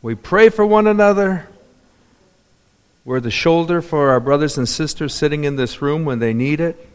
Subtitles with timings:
[0.00, 1.48] We pray for one another.
[3.04, 6.60] We're the shoulder for our brothers and sisters sitting in this room when they need
[6.60, 6.88] it,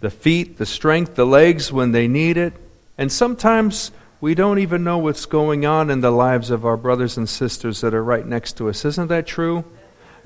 [0.00, 2.52] the feet, the strength, the legs when they need it.
[2.98, 7.16] And sometimes we don't even know what's going on in the lives of our brothers
[7.16, 8.84] and sisters that are right next to us.
[8.84, 9.64] Isn't that true?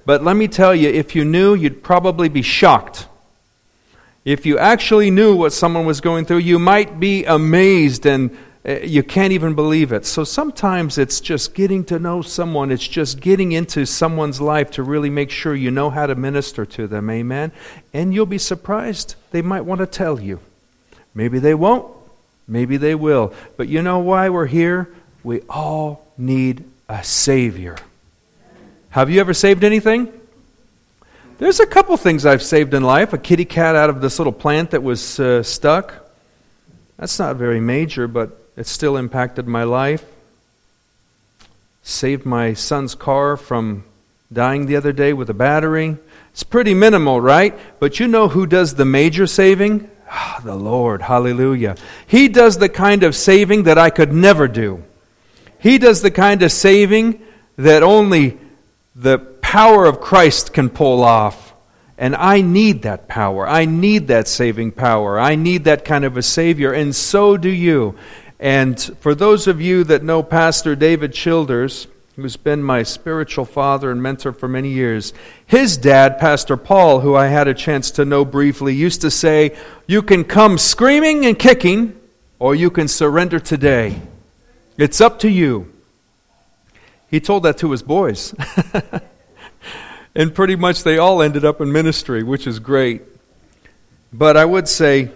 [0.04, 3.06] But let me tell you, if you knew, you'd probably be shocked.
[4.24, 9.02] If you actually knew what someone was going through, you might be amazed and you
[9.02, 10.04] can't even believe it.
[10.04, 14.82] So sometimes it's just getting to know someone, it's just getting into someone's life to
[14.82, 17.08] really make sure you know how to minister to them.
[17.08, 17.52] Amen.
[17.94, 19.14] And you'll be surprised.
[19.30, 20.40] They might want to tell you.
[21.14, 21.90] Maybe they won't.
[22.46, 23.32] Maybe they will.
[23.56, 24.92] But you know why we're here?
[25.22, 27.76] We all need a Savior.
[28.90, 30.12] Have you ever saved anything?
[31.38, 33.14] There's a couple things I've saved in life.
[33.14, 35.94] A kitty cat out of this little plant that was uh, stuck.
[36.98, 40.04] That's not very major, but it still impacted my life.
[41.82, 43.84] Saved my son's car from
[44.32, 45.96] dying the other day with a battery.
[46.32, 47.58] It's pretty minimal, right?
[47.80, 49.90] But you know who does the major saving?
[50.08, 51.02] Ah, the Lord.
[51.02, 51.76] Hallelujah.
[52.06, 54.82] He does the kind of saving that I could never do.
[55.58, 57.20] He does the kind of saving
[57.56, 58.38] that only
[58.96, 61.54] the power of Christ can pull off.
[61.98, 63.46] And I need that power.
[63.46, 65.20] I need that saving power.
[65.20, 67.94] I need that kind of a Savior, and so do you.
[68.40, 73.90] And for those of you that know Pastor David Childers, who's been my spiritual father
[73.90, 75.12] and mentor for many years,
[75.46, 79.54] his dad, Pastor Paul, who I had a chance to know briefly, used to say,
[79.86, 82.00] You can come screaming and kicking,
[82.38, 84.00] or you can surrender today.
[84.78, 85.70] It's up to you.
[87.10, 88.34] He told that to his boys.
[90.14, 93.02] and pretty much they all ended up in ministry, which is great.
[94.14, 95.10] But I would say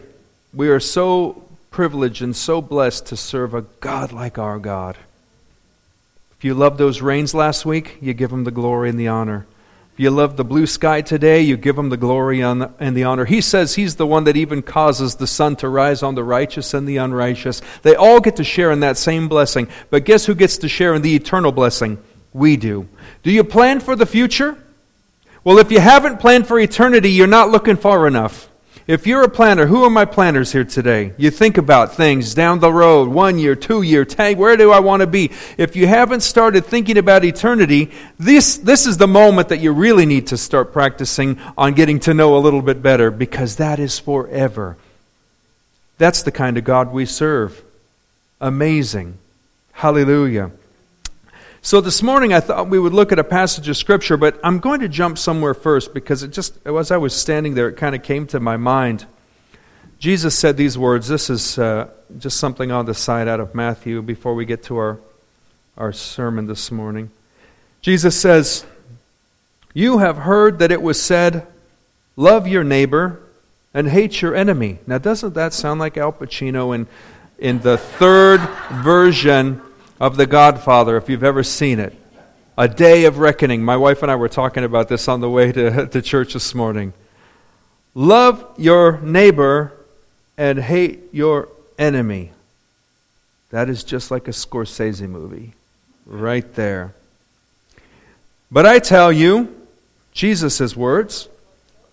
[0.53, 1.44] we are so
[1.75, 4.97] privileged and so blessed to serve a God like our God.
[6.39, 9.45] If you loved those rains last week, you give him the glory and the honor.
[9.93, 13.25] If you love the blue sky today, you give him the glory and the honor.
[13.25, 16.75] He says he's the one that even causes the sun to rise on the righteous
[16.75, 17.61] and the unrighteous.
[17.83, 19.67] They all get to share in that same blessing.
[19.91, 21.99] But guess who gets to share in the eternal blessing?
[22.33, 22.89] We do.
[23.25, 24.57] Do you plan for the future?
[25.43, 28.49] Well, if you haven't planned for eternity, you're not looking far enough.
[28.87, 31.15] If you're a planner, who are my planners here today?
[31.17, 34.81] You think about things down the road, one year, two year, ten, where do I
[34.81, 35.31] want to be?
[35.57, 40.05] If you haven't started thinking about eternity, this, this is the moment that you really
[40.05, 43.99] need to start practicing on getting to know a little bit better because that is
[43.99, 44.77] forever.
[45.97, 47.63] That's the kind of God we serve.
[48.39, 49.17] Amazing.
[49.73, 50.51] Hallelujah.
[51.65, 54.59] So this morning I thought we would look at a passage of scripture, but I'm
[54.59, 57.95] going to jump somewhere first because it just as I was standing there, it kind
[57.95, 59.07] of came to my mind.
[59.99, 61.09] Jesus said these words.
[61.09, 61.89] This is uh,
[62.19, 64.99] just something on the side out of Matthew before we get to our
[65.79, 67.11] our sermon this morning.
[67.81, 68.67] Jesus says,
[69.73, 71.47] "You have heard that it was said,
[72.15, 73.23] love your neighbor
[73.73, 76.87] and hate your enemy." Now, doesn't that sound like Al Pacino in
[77.39, 78.43] in the third
[78.83, 79.63] version?
[80.05, 81.95] Of The Godfather, if you've ever seen it.
[82.59, 83.63] A day of reckoning.
[83.63, 86.55] My wife and I were talking about this on the way to, to church this
[86.55, 86.93] morning.
[87.95, 89.73] Love your neighbor
[90.37, 91.49] and hate your
[91.79, 92.33] enemy.
[93.49, 95.55] That is just like a Scorsese movie,
[96.05, 96.93] right there.
[98.51, 99.57] But I tell you,
[100.13, 101.31] Jesus' words,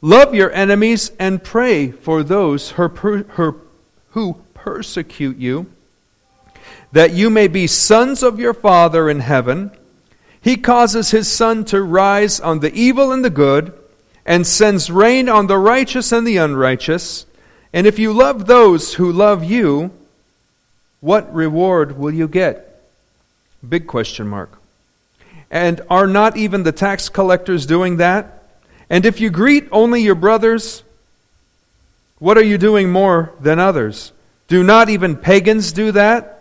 [0.01, 5.71] love your enemies and pray for those who persecute you
[6.91, 9.71] that you may be sons of your Father in heaven.
[10.41, 13.73] He causes his sun to rise on the evil and the good,
[14.25, 17.25] and sends rain on the righteous and the unrighteous.
[17.73, 19.91] And if you love those who love you,
[20.99, 22.83] what reward will you get?
[23.67, 24.57] Big question mark.
[25.49, 28.43] And are not even the tax collectors doing that?
[28.89, 30.83] And if you greet only your brothers,
[32.19, 34.11] what are you doing more than others?
[34.47, 36.40] Do not even pagans do that?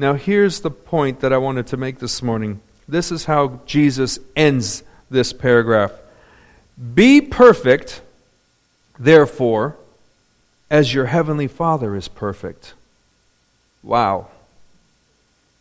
[0.00, 2.62] Now, here's the point that I wanted to make this morning.
[2.88, 5.92] This is how Jesus ends this paragraph
[6.94, 8.00] Be perfect,
[8.98, 9.76] therefore,
[10.70, 12.72] as your heavenly Father is perfect.
[13.82, 14.28] Wow.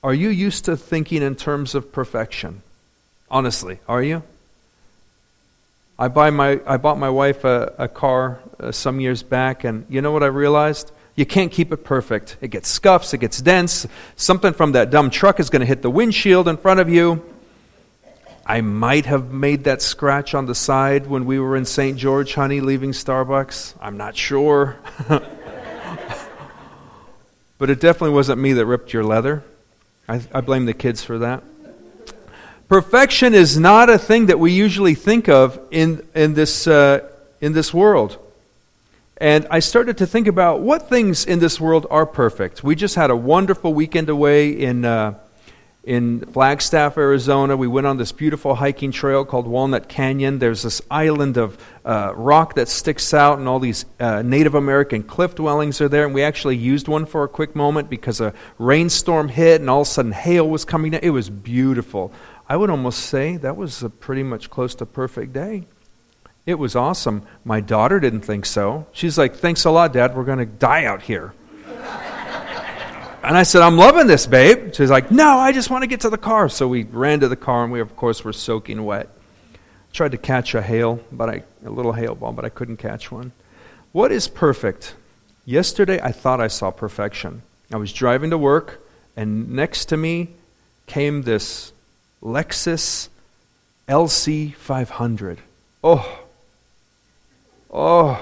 [0.02, 2.62] Are you used to thinking in terms of perfection?
[3.30, 4.24] Honestly, are you?
[6.00, 9.86] I, buy my, I bought my wife a, a car uh, some years back, and
[9.90, 10.94] you know what I realized?
[11.20, 12.38] You can't keep it perfect.
[12.40, 13.86] It gets scuffs, it gets dents.
[14.16, 17.22] Something from that dumb truck is going to hit the windshield in front of you.
[18.46, 21.98] I might have made that scratch on the side when we were in St.
[21.98, 23.74] George, honey, leaving Starbucks.
[23.82, 24.78] I'm not sure.
[27.58, 29.44] but it definitely wasn't me that ripped your leather.
[30.08, 31.44] I, I blame the kids for that.
[32.70, 37.10] Perfection is not a thing that we usually think of in, in, this, uh,
[37.42, 38.18] in this world.
[39.20, 42.64] And I started to think about what things in this world are perfect.
[42.64, 45.16] We just had a wonderful weekend away in, uh,
[45.84, 47.58] in Flagstaff, Arizona.
[47.58, 50.40] We went on this beautiful hiking trail called Walnut Canyon.
[50.40, 55.04] There's this island of uh, rock that sticks out, and all these uh, Native American
[55.04, 56.06] cliff dwellings are there.
[56.06, 59.82] And we actually used one for a quick moment because a rainstorm hit, and all
[59.82, 61.02] of a sudden hail was coming down.
[61.04, 62.14] It was beautiful.
[62.48, 65.66] I would almost say that was a pretty much close to perfect day.
[66.50, 67.28] It was awesome.
[67.46, 68.88] My daughter didn't think so.
[68.92, 70.16] She's like, Thanks a lot, Dad.
[70.16, 71.32] We're going to die out here.
[71.68, 74.74] and I said, I'm loving this, babe.
[74.74, 76.50] She's like, No, I just want to get to the car.
[76.50, 79.10] So we ran to the car, and we, of course, were soaking wet.
[79.94, 83.12] Tried to catch a hail, but I, a little hail ball, but I couldn't catch
[83.12, 83.32] one.
[83.92, 84.96] What is perfect?
[85.46, 87.44] Yesterday, I thought I saw perfection.
[87.72, 88.84] I was driving to work,
[89.16, 90.30] and next to me
[90.88, 91.74] came this
[92.24, 93.10] Lexus
[93.88, 95.42] LC 500.
[95.84, 96.26] Oh,
[97.72, 98.22] oh,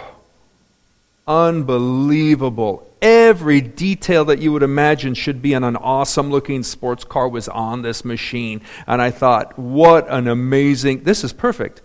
[1.28, 2.88] unbelievable.
[3.02, 7.48] Every detail that you would imagine should be in an awesome looking sports car was
[7.48, 8.62] on this machine.
[8.88, 11.82] And I thought, what an amazing, this is perfect.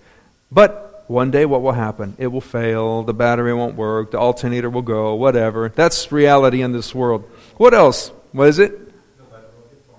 [0.51, 2.17] But one day, what will happen?
[2.19, 5.69] It will fail, the battery won't work, the alternator will go, whatever.
[5.69, 7.29] That's reality in this world.
[7.57, 8.09] What else?
[8.33, 8.79] What is it?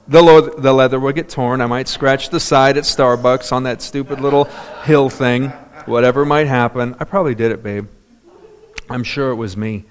[0.08, 1.62] The, the leather will get torn.
[1.62, 4.46] I might scratch the side at Starbucks on that stupid little
[4.86, 5.54] hill thing.
[5.86, 6.96] Whatever might happen.
[7.00, 7.88] I probably did it, babe.
[8.90, 9.86] I'm sure it was me.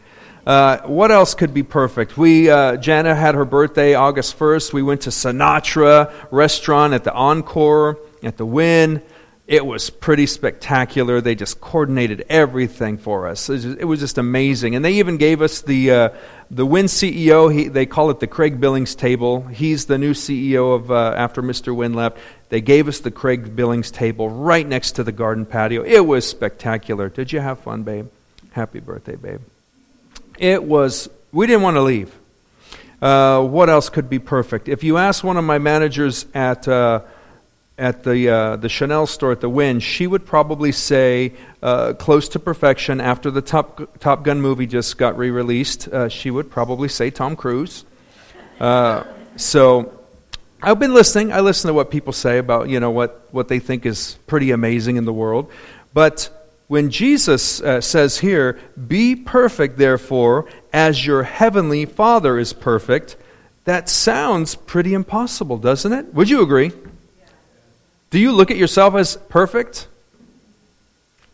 [0.46, 2.16] Uh, what else could be perfect?
[2.16, 4.72] We, uh, Jana had her birthday August 1st.
[4.72, 9.02] We went to Sinatra restaurant at the Encore, at the Wynn.
[9.46, 11.20] It was pretty spectacular.
[11.20, 13.50] They just coordinated everything for us.
[13.50, 14.76] It was just, amazing.
[14.76, 16.08] And they even gave us the, uh,
[16.50, 17.52] the Wynn CEO.
[17.52, 19.42] He, they call it the Craig Billings table.
[19.42, 21.74] He's the new CEO of uh, after Mr.
[21.74, 22.18] Wynn left.
[22.50, 25.82] They gave us the Craig Billings table right next to the garden patio.
[25.82, 27.08] It was spectacular.
[27.08, 28.08] Did you have fun, babe?
[28.52, 29.40] Happy birthday, babe.
[30.38, 32.14] It was, we didn't want to leave.
[33.00, 34.68] Uh, what else could be perfect?
[34.68, 37.00] If you ask one of my managers at, uh,
[37.82, 41.32] at the, uh, the Chanel store at the Wynn, she would probably say
[41.64, 45.88] uh, close to perfection after the Top, Top Gun movie just got re released.
[45.88, 47.84] Uh, she would probably say Tom Cruise.
[48.60, 49.02] Uh,
[49.34, 49.98] so
[50.62, 51.32] I've been listening.
[51.32, 54.52] I listen to what people say about you know what, what they think is pretty
[54.52, 55.50] amazing in the world.
[55.92, 56.30] But
[56.68, 63.16] when Jesus uh, says here, Be perfect, therefore, as your heavenly Father is perfect,
[63.64, 66.14] that sounds pretty impossible, doesn't it?
[66.14, 66.70] Would you agree?
[68.12, 69.88] Do you look at yourself as perfect?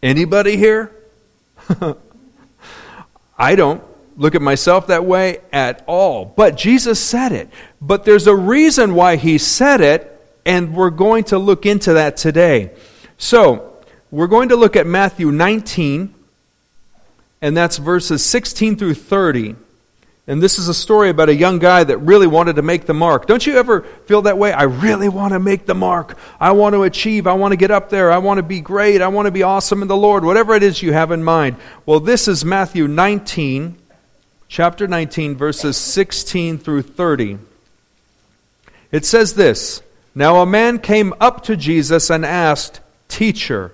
[0.01, 0.93] Anybody here?
[3.39, 3.83] I don't
[4.17, 6.25] look at myself that way at all.
[6.25, 7.51] But Jesus said it.
[7.81, 12.17] But there's a reason why he said it, and we're going to look into that
[12.17, 12.71] today.
[13.17, 13.77] So,
[14.13, 16.15] we're going to look at Matthew 19,
[17.43, 19.57] and that's verses 16 through 30.
[20.29, 22.93] And this is a story about a young guy that really wanted to make the
[22.93, 23.27] mark.
[23.27, 24.53] Don't you ever feel that way?
[24.53, 26.19] I really want to make the mark.
[26.39, 27.27] I want to achieve.
[27.27, 28.13] I want to get up there.
[28.13, 29.01] I want to be great.
[29.01, 30.27] I want to be awesome in the Lord.
[30.27, 31.57] Whatever it is you have in mind.
[31.87, 33.79] Well, this is Matthew 19,
[34.49, 37.39] chapter 19, verses 16 through 30.
[38.93, 39.81] It says this
[40.15, 43.73] Now a man came up to Jesus and asked, Teacher,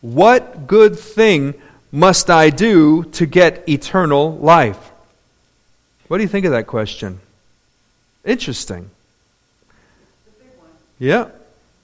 [0.00, 1.54] what good thing
[1.92, 4.91] must I do to get eternal life?
[6.12, 7.20] What do you think of that question?
[8.22, 8.90] Interesting.
[10.98, 11.30] Yeah.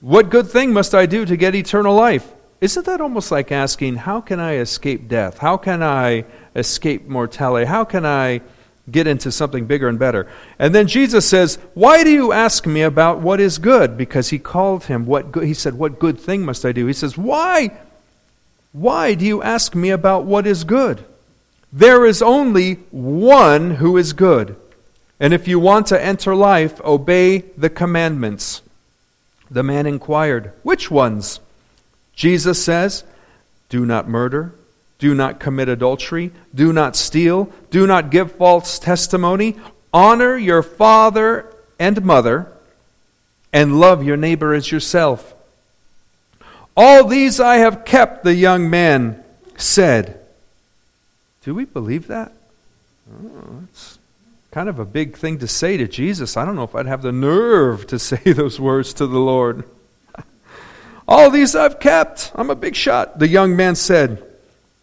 [0.02, 2.30] What good thing must I do to get eternal life?
[2.60, 5.38] Isn't that almost like asking, How can I escape death?
[5.38, 7.64] How can I escape mortality?
[7.64, 8.42] How can I
[8.90, 10.30] get into something bigger and better?
[10.58, 13.96] And then Jesus says, Why do you ask me about what is good?
[13.96, 16.84] Because he called him, what good, he said, What good thing must I do?
[16.84, 17.78] He says, Why?
[18.72, 21.02] Why do you ask me about what is good?
[21.72, 24.56] There is only one who is good.
[25.20, 28.62] And if you want to enter life, obey the commandments.
[29.50, 31.40] The man inquired, Which ones?
[32.14, 33.04] Jesus says,
[33.68, 34.54] Do not murder,
[34.98, 39.56] do not commit adultery, do not steal, do not give false testimony,
[39.92, 42.52] honor your father and mother,
[43.52, 45.34] and love your neighbor as yourself.
[46.76, 49.22] All these I have kept, the young man
[49.56, 50.17] said.
[51.48, 52.30] Do we believe that?
[53.10, 53.98] Oh, it's
[54.50, 56.36] kind of a big thing to say to Jesus.
[56.36, 59.64] I don't know if I'd have the nerve to say those words to the Lord.
[61.08, 62.32] All these I've kept.
[62.34, 63.18] I'm a big shot.
[63.18, 64.22] The young man said,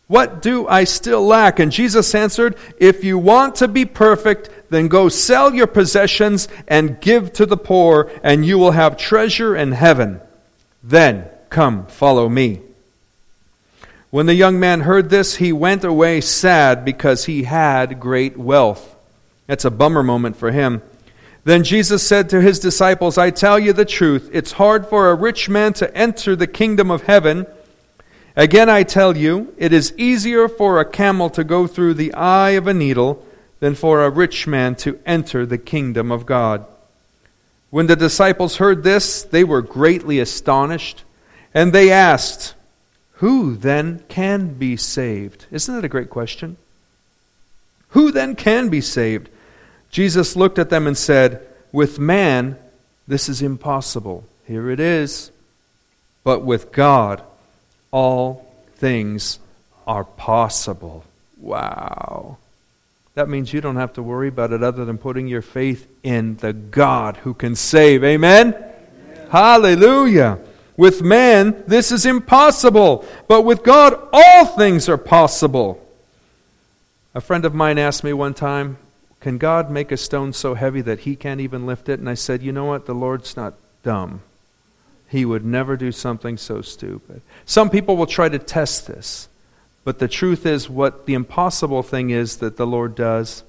[0.08, 1.60] What do I still lack?
[1.60, 7.00] And Jesus answered, If you want to be perfect, then go sell your possessions and
[7.00, 10.20] give to the poor, and you will have treasure in heaven.
[10.84, 12.62] Then come, follow me.
[14.16, 18.96] When the young man heard this, he went away sad because he had great wealth.
[19.46, 20.82] That's a bummer moment for him.
[21.44, 25.16] Then Jesus said to his disciples, I tell you the truth, it's hard for a
[25.16, 27.46] rich man to enter the kingdom of heaven.
[28.38, 32.52] Again, I tell you, it is easier for a camel to go through the eye
[32.52, 33.22] of a needle
[33.60, 36.66] than for a rich man to enter the kingdom of God.
[37.70, 41.04] When the disciples heard this, they were greatly astonished,
[41.54, 42.55] and they asked,
[43.26, 45.48] who then can be saved?
[45.50, 46.58] Isn't that a great question?
[47.90, 49.30] Who then can be saved?
[49.90, 51.42] Jesus looked at them and said,
[51.72, 52.56] With man,
[53.08, 54.26] this is impossible.
[54.46, 55.32] Here it is.
[56.24, 57.24] But with God,
[57.90, 59.40] all things
[59.88, 61.04] are possible.
[61.40, 62.38] Wow.
[63.16, 66.36] That means you don't have to worry about it other than putting your faith in
[66.36, 68.04] the God who can save.
[68.04, 68.54] Amen?
[68.54, 69.30] Amen.
[69.32, 70.38] Hallelujah.
[70.78, 75.82] With man, this is impossible, but with God, all things are possible.
[77.14, 78.78] A friend of mine asked me one time,
[79.22, 82.00] Can God make a stone so heavy that he can't even lift it?
[82.00, 82.86] And I said, You know what?
[82.86, 83.54] The Lord's not
[83.84, 84.22] dumb.
[85.08, 87.22] He would never do something so stupid.
[87.46, 89.30] Some people will try to test this,
[89.86, 93.44] but the truth is, what the impossible thing is that the Lord does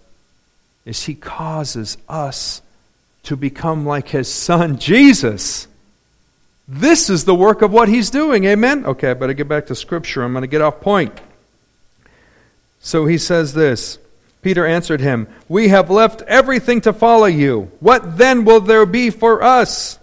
[0.85, 2.63] is He causes us
[3.25, 5.67] to become like His Son, Jesus.
[6.69, 8.45] This is the work of what he's doing.
[8.45, 8.85] Amen?
[8.85, 10.23] Okay, I better get back to Scripture.
[10.23, 11.21] I'm going to get off point.
[12.81, 13.99] So he says this
[14.43, 17.71] Peter answered him, We have left everything to follow you.
[17.81, 19.99] What then will there be for us?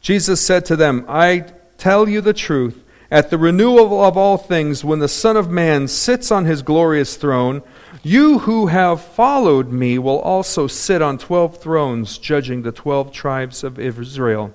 [0.00, 1.46] Jesus said to them, I
[1.78, 2.84] tell you the truth.
[3.10, 7.16] At the renewal of all things, when the Son of Man sits on his glorious
[7.16, 7.62] throne,
[8.02, 13.64] you who have followed me will also sit on twelve thrones, judging the twelve tribes
[13.64, 14.52] of Israel.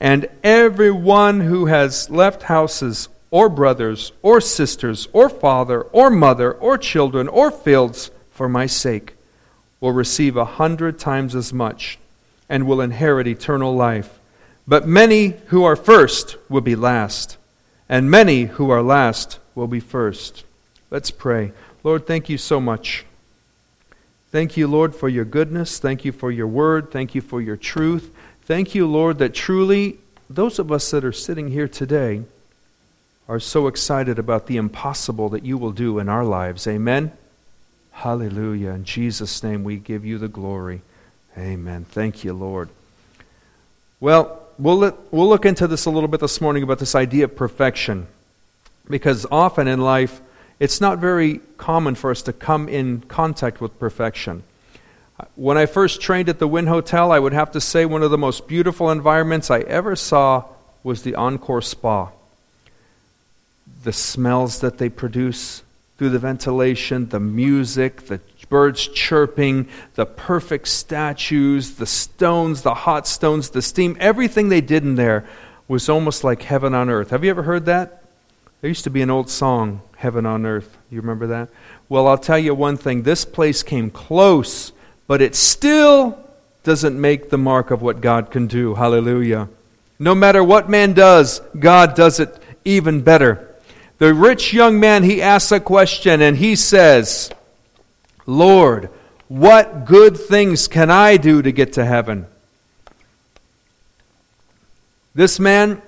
[0.00, 6.78] And everyone who has left houses, or brothers, or sisters, or father, or mother, or
[6.78, 9.14] children, or fields for my sake
[9.80, 11.98] will receive a hundred times as much
[12.48, 14.18] and will inherit eternal life.
[14.66, 17.36] But many who are first will be last,
[17.88, 20.44] and many who are last will be first.
[20.90, 21.52] Let's pray.
[21.82, 23.04] Lord, thank you so much.
[24.30, 25.78] Thank you, Lord, for your goodness.
[25.78, 26.90] Thank you for your word.
[26.90, 28.14] Thank you for your truth.
[28.46, 29.98] Thank you, Lord, that truly
[30.28, 32.24] those of us that are sitting here today
[33.26, 36.66] are so excited about the impossible that you will do in our lives.
[36.66, 37.12] Amen.
[37.92, 38.70] Hallelujah.
[38.70, 40.82] In Jesus' name, we give you the glory.
[41.38, 41.86] Amen.
[41.88, 42.68] Thank you, Lord.
[43.98, 47.24] Well, we'll, let, we'll look into this a little bit this morning about this idea
[47.24, 48.08] of perfection.
[48.90, 50.20] Because often in life,
[50.60, 54.42] it's not very common for us to come in contact with perfection.
[55.36, 58.10] When I first trained at the Wynn Hotel, I would have to say one of
[58.10, 60.44] the most beautiful environments I ever saw
[60.82, 62.10] was the Encore Spa.
[63.84, 65.62] The smells that they produce
[65.98, 73.06] through the ventilation, the music, the birds chirping, the perfect statues, the stones, the hot
[73.06, 75.24] stones, the steam, everything they did in there
[75.68, 77.10] was almost like heaven on earth.
[77.10, 78.02] Have you ever heard that?
[78.60, 80.78] There used to be an old song, Heaven on Earth.
[80.90, 81.50] You remember that?
[81.90, 83.02] Well, I'll tell you one thing.
[83.02, 84.72] This place came close
[85.06, 86.18] but it still
[86.62, 88.74] doesn't make the mark of what God can do.
[88.74, 89.48] Hallelujah.
[89.98, 93.54] No matter what man does, God does it even better.
[93.98, 97.30] The rich young man, he asks a question and he says,
[98.26, 98.90] Lord,
[99.28, 102.26] what good things can I do to get to heaven?
[105.14, 105.80] This man,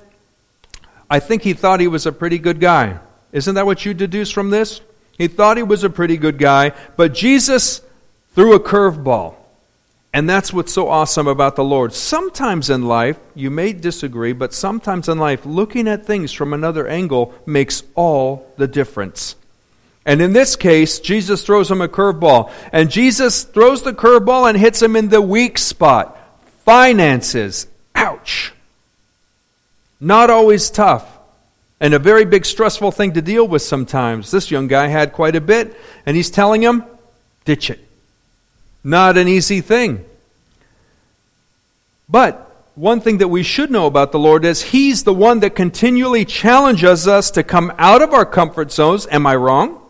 [1.11, 2.99] I think he thought he was a pretty good guy.
[3.33, 4.81] Isn't that what you deduce from this?
[5.19, 7.81] He thought he was a pretty good guy, but Jesus
[8.37, 9.35] threw a curveball.
[10.13, 11.93] And that's what's so awesome about the Lord.
[11.93, 16.87] Sometimes in life, you may disagree, but sometimes in life, looking at things from another
[16.87, 19.37] angle makes all the difference.
[20.05, 22.53] And in this case, Jesus throws him a curveball.
[22.73, 26.17] And Jesus throws the curveball and hits him in the weak spot
[26.65, 27.67] finances.
[27.95, 28.53] Ouch.
[29.99, 31.07] Not always tough.
[31.81, 34.31] And a very big stressful thing to deal with sometimes.
[34.31, 36.85] This young guy had quite a bit, and he's telling him,
[37.45, 37.86] ditch it.
[38.87, 40.05] Not an easy thing.
[42.09, 45.57] But one thing that we should know about the Lord is He's the one that
[45.57, 49.09] continually challenges us to come out of our comfort zones.
[49.11, 49.81] Am I wrong?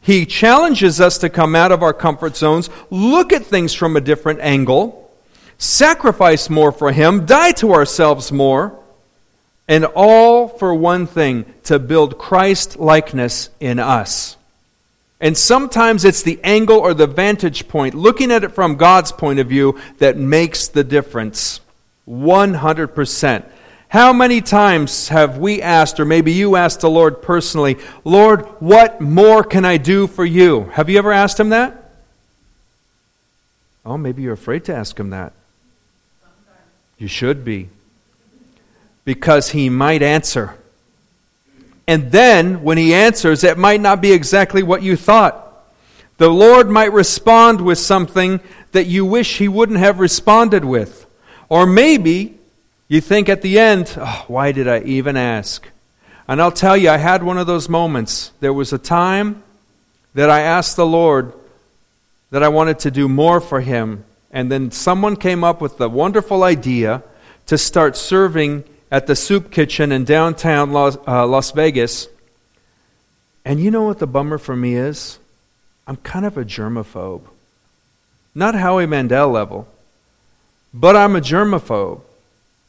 [0.00, 4.00] He challenges us to come out of our comfort zones, look at things from a
[4.00, 5.12] different angle,
[5.58, 8.82] sacrifice more for Him, die to ourselves more,
[9.68, 14.37] and all for one thing to build Christ likeness in us.
[15.20, 19.40] And sometimes it's the angle or the vantage point, looking at it from God's point
[19.40, 21.60] of view, that makes the difference.
[22.08, 23.44] 100%.
[23.88, 29.00] How many times have we asked, or maybe you asked the Lord personally, Lord, what
[29.00, 30.64] more can I do for you?
[30.74, 31.90] Have you ever asked Him that?
[33.84, 35.32] Oh, maybe you're afraid to ask Him that.
[36.98, 37.70] You should be.
[39.04, 40.54] Because He might answer.
[41.88, 45.46] And then, when He answers, it might not be exactly what you thought.
[46.18, 48.40] The Lord might respond with something
[48.72, 51.06] that you wish He wouldn't have responded with.
[51.48, 52.38] Or maybe
[52.88, 55.66] you think at the end, oh, why did I even ask?
[56.28, 58.32] And I'll tell you, I had one of those moments.
[58.40, 59.42] There was a time
[60.12, 61.32] that I asked the Lord
[62.30, 64.04] that I wanted to do more for Him.
[64.30, 67.02] And then someone came up with the wonderful idea
[67.46, 72.08] to start serving at the soup kitchen in downtown Las, uh, Las Vegas.
[73.44, 75.18] And you know what the bummer for me is?
[75.86, 77.22] I'm kind of a germaphobe.
[78.34, 79.66] Not Howie Mandel level,
[80.72, 82.02] but I'm a germaphobe.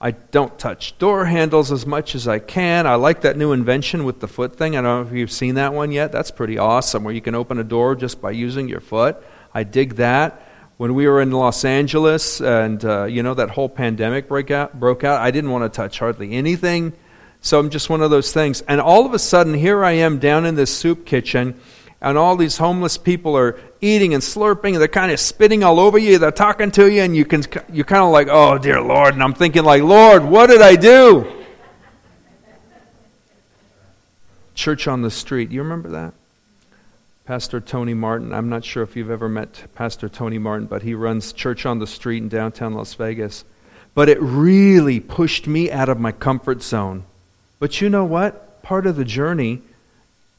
[0.01, 2.87] I don't touch door handles as much as I can.
[2.87, 4.77] I like that new invention with the foot thing.
[4.77, 6.13] I don't know if you've seen that one yet.
[6.13, 9.17] That's pretty awesome, where you can open a door just by using your foot.
[9.53, 10.41] I dig that.
[10.79, 14.79] When we were in Los Angeles and, uh, you know, that whole pandemic break out,
[14.79, 16.93] broke out, I didn't want to touch hardly anything.
[17.41, 18.61] So I'm just one of those things.
[18.61, 21.59] And all of a sudden, here I am down in this soup kitchen
[21.99, 25.81] and all these homeless people are eating and slurping and they're kind of spitting all
[25.81, 26.17] over you.
[26.17, 27.43] They're talking to you and you can
[27.73, 29.15] you're kind of like oh dear lord.
[29.15, 31.29] And i'm thinking like lord what did i do?
[34.55, 35.51] Church on the street.
[35.51, 36.13] You remember that
[37.29, 40.95] pastor tony martin i'm not sure if you've ever met pastor tony martin but he
[40.95, 43.45] runs church on the street in downtown las vegas
[43.93, 47.03] but it really pushed me out of my comfort zone
[47.59, 49.61] but you know what part of the journey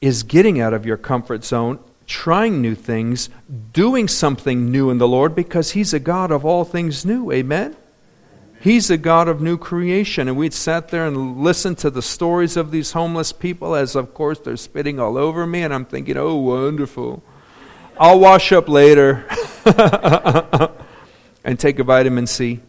[0.01, 3.29] is getting out of your comfort zone, trying new things,
[3.73, 7.31] doing something new in the Lord because He's a God of all things new.
[7.31, 7.77] Amen?
[8.61, 10.29] He's a God of new creation.
[10.29, 14.13] And we'd sat there and listened to the stories of these homeless people as, of
[14.13, 15.63] course, they're spitting all over me.
[15.63, 17.23] And I'm thinking, oh, wonderful.
[17.99, 19.25] I'll wash up later
[21.45, 22.61] and take a vitamin C.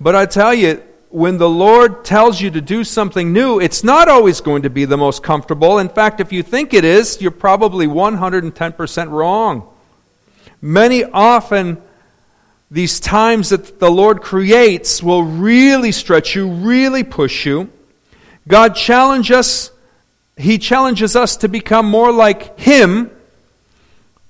[0.00, 4.08] But I tell you, when the Lord tells you to do something new, it's not
[4.08, 5.78] always going to be the most comfortable.
[5.78, 9.68] In fact, if you think it is, you're probably 110% wrong.
[10.60, 11.80] Many often,
[12.74, 17.70] these times that the Lord creates will really stretch you, really push you.
[18.48, 19.70] God challenges us,
[20.36, 23.12] He challenges us to become more like Him,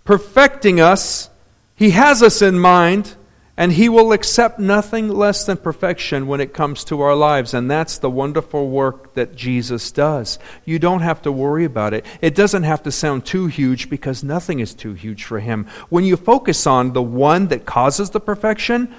[0.04, 1.30] perfecting us.
[1.74, 3.14] He has us in mind
[3.56, 7.54] and He will accept nothing less than perfection when it comes to our lives.
[7.54, 10.38] And that's the wonderful work that Jesus does.
[10.64, 12.04] You don't have to worry about it.
[12.20, 15.66] It doesn't have to sound too huge because nothing is too huge for Him.
[15.88, 18.92] When you focus on the one that causes the perfection,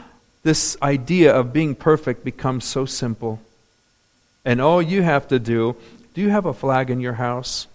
[0.43, 3.41] this idea of being perfect becomes so simple.
[4.45, 5.75] And all you have to do
[6.13, 7.67] do you have a flag in your house?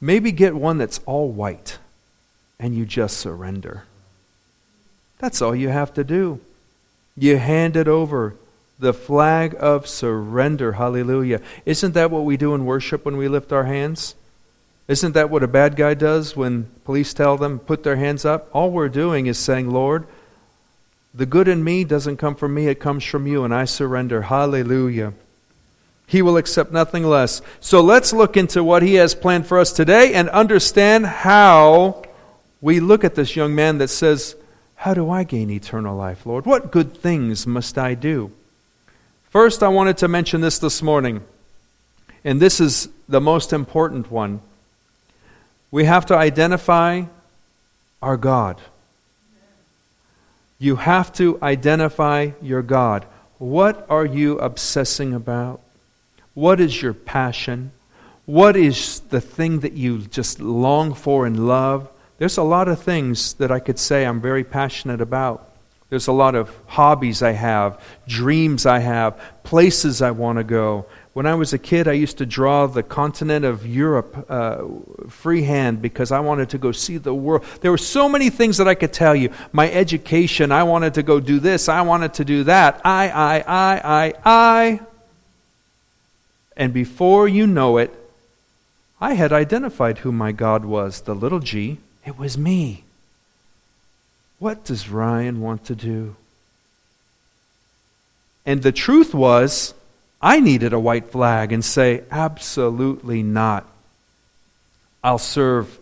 [0.00, 1.78] Maybe get one that's all white
[2.60, 3.84] and you just surrender.
[5.18, 6.40] That's all you have to do.
[7.16, 8.34] You hand it over.
[8.78, 10.72] The flag of surrender.
[10.72, 11.40] Hallelujah.
[11.64, 14.14] Isn't that what we do in worship when we lift our hands?
[14.88, 18.48] Isn't that what a bad guy does when police tell them, put their hands up?
[18.52, 20.06] All we're doing is saying, Lord,
[21.14, 24.22] the good in me doesn't come from me, it comes from you, and I surrender.
[24.22, 25.14] Hallelujah.
[26.06, 27.42] He will accept nothing less.
[27.60, 32.04] So let's look into what he has planned for us today and understand how
[32.60, 34.36] we look at this young man that says,
[34.76, 36.46] how do I gain eternal life, Lord?
[36.46, 38.30] What good things must I do?
[39.30, 41.22] First, I wanted to mention this this morning,
[42.24, 44.40] and this is the most important one.
[45.70, 47.04] We have to identify
[48.00, 48.60] our God.
[50.58, 53.04] You have to identify your God.
[53.38, 55.60] What are you obsessing about?
[56.34, 57.72] What is your passion?
[58.24, 61.90] What is the thing that you just long for and love?
[62.18, 65.52] There's a lot of things that I could say I'm very passionate about.
[65.90, 70.86] There's a lot of hobbies I have, dreams I have, places I want to go.
[71.12, 74.64] When I was a kid, I used to draw the continent of Europe uh,
[75.08, 77.44] freehand because I wanted to go see the world.
[77.60, 79.30] There were so many things that I could tell you.
[79.52, 82.80] My education, I wanted to go do this, I wanted to do that.
[82.84, 84.80] I, I, I, I, I.
[86.56, 87.94] And before you know it,
[89.00, 91.78] I had identified who my God was, the little g.
[92.06, 92.84] It was me.
[94.38, 96.14] What does Ryan want to do?
[98.46, 99.74] And the truth was,
[100.22, 103.66] I needed a white flag and say, absolutely not.
[105.02, 105.78] I'll serve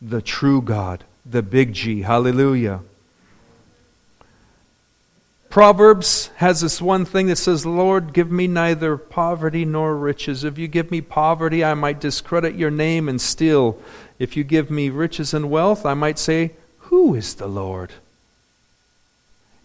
[0.00, 2.02] the true God, the big G.
[2.02, 2.80] Hallelujah.
[5.50, 10.44] Proverbs has this one thing that says, Lord, give me neither poverty nor riches.
[10.44, 13.78] If you give me poverty, I might discredit your name and steal.
[14.22, 17.90] If you give me riches and wealth, I might say, Who is the Lord?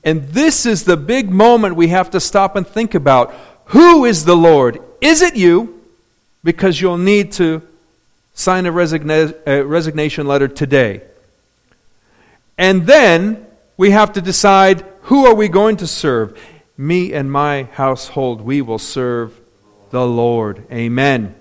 [0.04, 3.36] And this is the big moment we have to stop and think about.
[3.66, 4.82] Who is the Lord?
[5.00, 5.80] Is it you?
[6.44, 7.62] Because you'll need to
[8.34, 11.02] sign a, resigna- a resignation letter today.
[12.58, 13.46] And then
[13.78, 16.36] we have to decide who are we going to serve?
[16.76, 19.40] Me and my household, we will serve
[19.92, 20.66] the Lord.
[20.72, 21.36] Amen.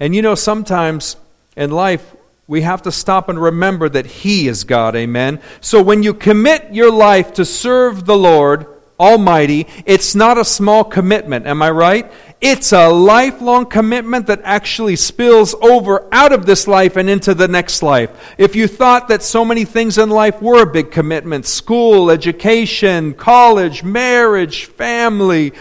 [0.00, 1.14] And you know, sometimes
[1.56, 2.14] in life,
[2.46, 4.96] we have to stop and remember that He is God.
[4.96, 5.40] Amen.
[5.60, 8.66] So when you commit your life to serve the Lord
[8.98, 11.46] Almighty, it's not a small commitment.
[11.46, 12.12] Am I right?
[12.40, 17.48] It's a lifelong commitment that actually spills over out of this life and into the
[17.48, 18.10] next life.
[18.36, 23.14] If you thought that so many things in life were a big commitment school, education,
[23.14, 25.52] college, marriage, family,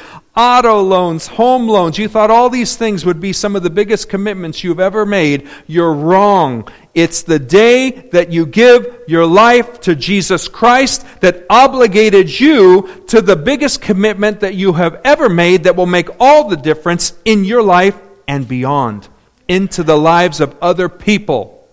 [0.41, 1.99] auto loans, home loans.
[1.99, 5.47] You thought all these things would be some of the biggest commitments you've ever made.
[5.67, 6.67] You're wrong.
[6.95, 13.21] It's the day that you give your life to Jesus Christ that obligated you to
[13.21, 17.45] the biggest commitment that you have ever made that will make all the difference in
[17.45, 19.07] your life and beyond,
[19.47, 21.67] into the lives of other people.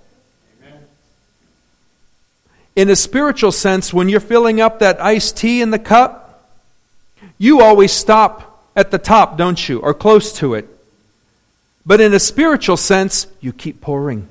[2.77, 6.45] In a spiritual sense, when you're filling up that iced tea in the cup,
[7.39, 8.48] you always stop
[8.79, 9.81] at the top, don't you?
[9.81, 10.69] Or close to it.
[11.85, 14.29] But in a spiritual sense, you keep pouring.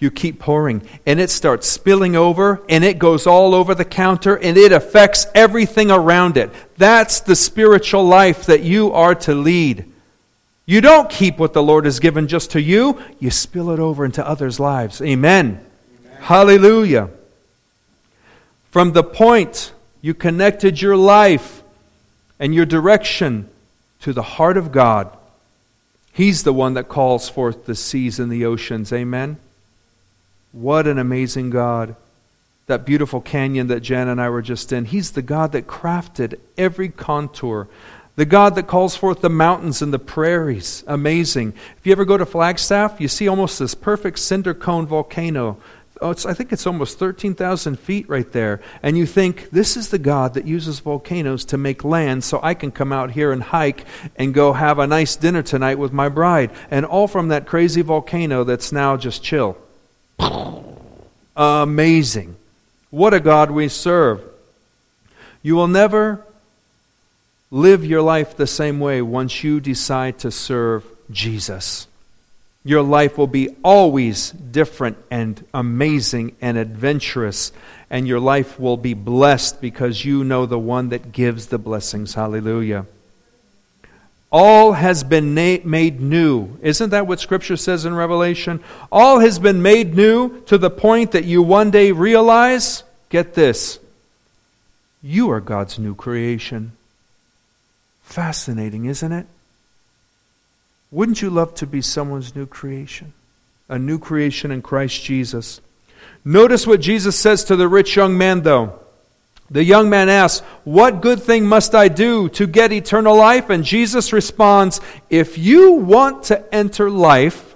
[0.00, 0.82] You keep pouring.
[1.06, 5.26] And it starts spilling over, and it goes all over the counter, and it affects
[5.36, 6.50] everything around it.
[6.78, 9.84] That's the spiritual life that you are to lead.
[10.66, 14.04] You don't keep what the Lord has given just to you, you spill it over
[14.04, 15.00] into others' lives.
[15.00, 15.64] Amen.
[16.00, 16.22] Amen.
[16.22, 17.10] Hallelujah.
[18.70, 21.62] From the point you connected your life
[22.40, 23.49] and your direction
[24.02, 25.16] to the heart of God.
[26.12, 28.92] He's the one that calls forth the seas and the oceans.
[28.92, 29.38] Amen?
[30.52, 31.94] What an amazing God.
[32.66, 34.86] That beautiful canyon that Jan and I were just in.
[34.86, 37.68] He's the God that crafted every contour.
[38.16, 40.84] The God that calls forth the mountains and the prairies.
[40.86, 41.54] Amazing.
[41.78, 45.56] If you ever go to Flagstaff, you see almost this perfect cinder cone volcano
[46.00, 48.60] oh, I think it's almost 13,000 feet right there.
[48.82, 52.54] And you think, this is the God that uses volcanoes to make land so I
[52.54, 53.84] can come out here and hike
[54.16, 56.50] and go have a nice dinner tonight with my bride.
[56.70, 59.56] And all from that crazy volcano that's now just chill.
[61.36, 62.36] Amazing.
[62.90, 64.22] What a God we serve.
[65.42, 66.24] You will never
[67.50, 71.86] live your life the same way once you decide to serve Jesus.
[72.62, 77.52] Your life will be always different and amazing and adventurous,
[77.88, 82.14] and your life will be blessed because you know the one that gives the blessings.
[82.14, 82.86] Hallelujah.
[84.30, 86.56] All has been na- made new.
[86.62, 88.62] Isn't that what Scripture says in Revelation?
[88.92, 93.80] All has been made new to the point that you one day realize get this
[95.02, 96.72] you are God's new creation.
[98.02, 99.26] Fascinating, isn't it?
[100.90, 103.12] Wouldn't you love to be someone's new creation?
[103.68, 105.60] A new creation in Christ Jesus.
[106.24, 108.78] Notice what Jesus says to the rich young man, though.
[109.50, 113.50] The young man asks, What good thing must I do to get eternal life?
[113.50, 117.54] And Jesus responds, If you want to enter life,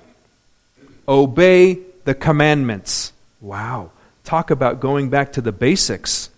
[1.06, 3.12] obey the commandments.
[3.40, 3.90] Wow.
[4.24, 6.30] Talk about going back to the basics.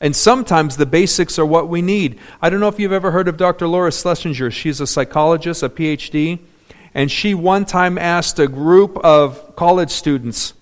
[0.00, 2.18] And sometimes the basics are what we need.
[2.40, 3.66] I don't know if you've ever heard of Dr.
[3.66, 4.50] Laura Schlesinger.
[4.50, 6.38] She's a psychologist, a PhD,
[6.94, 10.54] and she one time asked a group of college students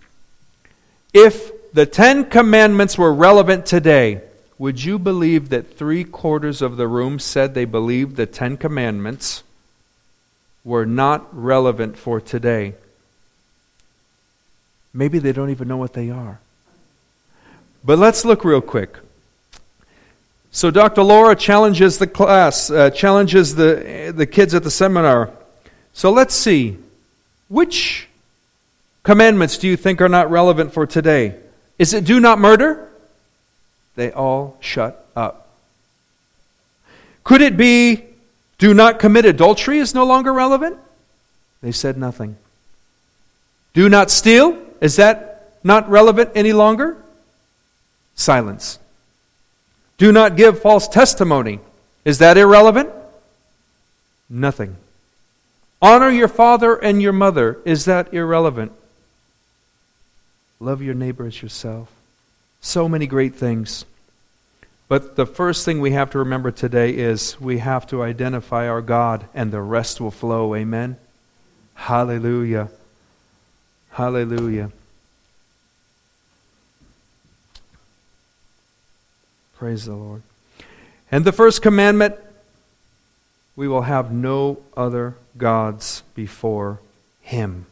[1.13, 4.21] if the Ten Commandments were relevant today,
[4.59, 9.43] would you believe that three quarters of the room said they believed the Ten Commandments
[10.65, 12.75] were not relevant for today?
[14.93, 16.39] Maybe they don't even know what they are.
[17.85, 18.99] But let's look real quick.
[20.57, 21.03] So Dr.
[21.03, 25.31] Laura challenges the class, uh, challenges the, the kids at the seminar.
[25.93, 26.79] So let's see.
[27.49, 28.09] Which
[29.03, 31.35] commandments do you think are not relevant for today?
[31.79, 32.91] Is it do not murder?
[33.97, 35.47] They all shut up.
[37.23, 38.07] Could it be
[38.57, 40.79] do not commit adultery is no longer relevant?
[41.63, 42.35] They said nothing.
[43.75, 44.57] Do not steal?
[44.81, 46.97] Is that not relevant any longer?
[48.15, 48.79] Silence.
[49.99, 51.61] Do not give false testimony.
[52.05, 52.91] Is that irrelevant?
[54.29, 54.77] Nothing.
[55.81, 57.59] Honor your father and your mother.
[57.65, 58.73] Is that irrelevant?
[60.59, 61.91] Love your neighbor as yourself.
[62.61, 63.85] So many great things.
[64.89, 68.81] But the first thing we have to remember today is we have to identify our
[68.81, 70.55] God, and the rest will flow.
[70.55, 70.97] Amen?
[71.75, 72.71] Hallelujah.
[73.91, 74.71] Hallelujah.
[79.59, 80.23] Praise the Lord.
[81.11, 82.17] And the first commandment
[83.57, 86.79] we will have no other gods before
[87.23, 87.67] Him.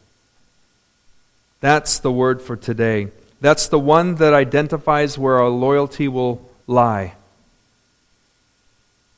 [1.61, 3.09] That's the word for today.
[3.41, 7.15] That's the one that identifies where our loyalty will lie.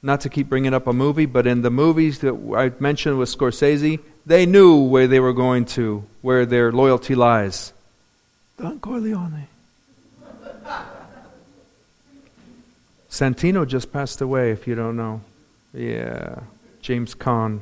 [0.03, 3.29] Not to keep bringing up a movie, but in the movies that I mentioned with
[3.29, 7.73] Scorsese, they knew where they were going to, where their loyalty lies.
[8.59, 9.49] Don Corleone.
[13.17, 15.23] Santino just passed away, if you don't know.
[15.73, 16.41] Yeah,
[16.83, 17.61] James Caan.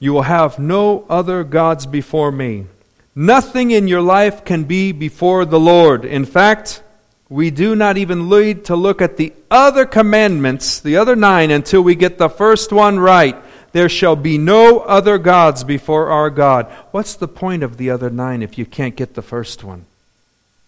[0.00, 2.66] You will have no other gods before me.
[3.14, 6.06] Nothing in your life can be before the Lord.
[6.06, 6.82] In fact,
[7.28, 11.82] we do not even need to look at the other commandments, the other nine, until
[11.82, 13.36] we get the first one right.
[13.72, 16.66] There shall be no other gods before our God.
[16.92, 19.84] What's the point of the other nine if you can't get the first one?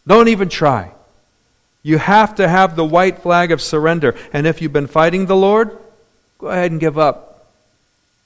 [0.06, 0.92] Don't even try.
[1.86, 4.16] You have to have the white flag of surrender.
[4.32, 5.70] And if you've been fighting the Lord,
[6.36, 7.46] go ahead and give up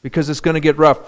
[0.00, 0.98] because it's going to get rough.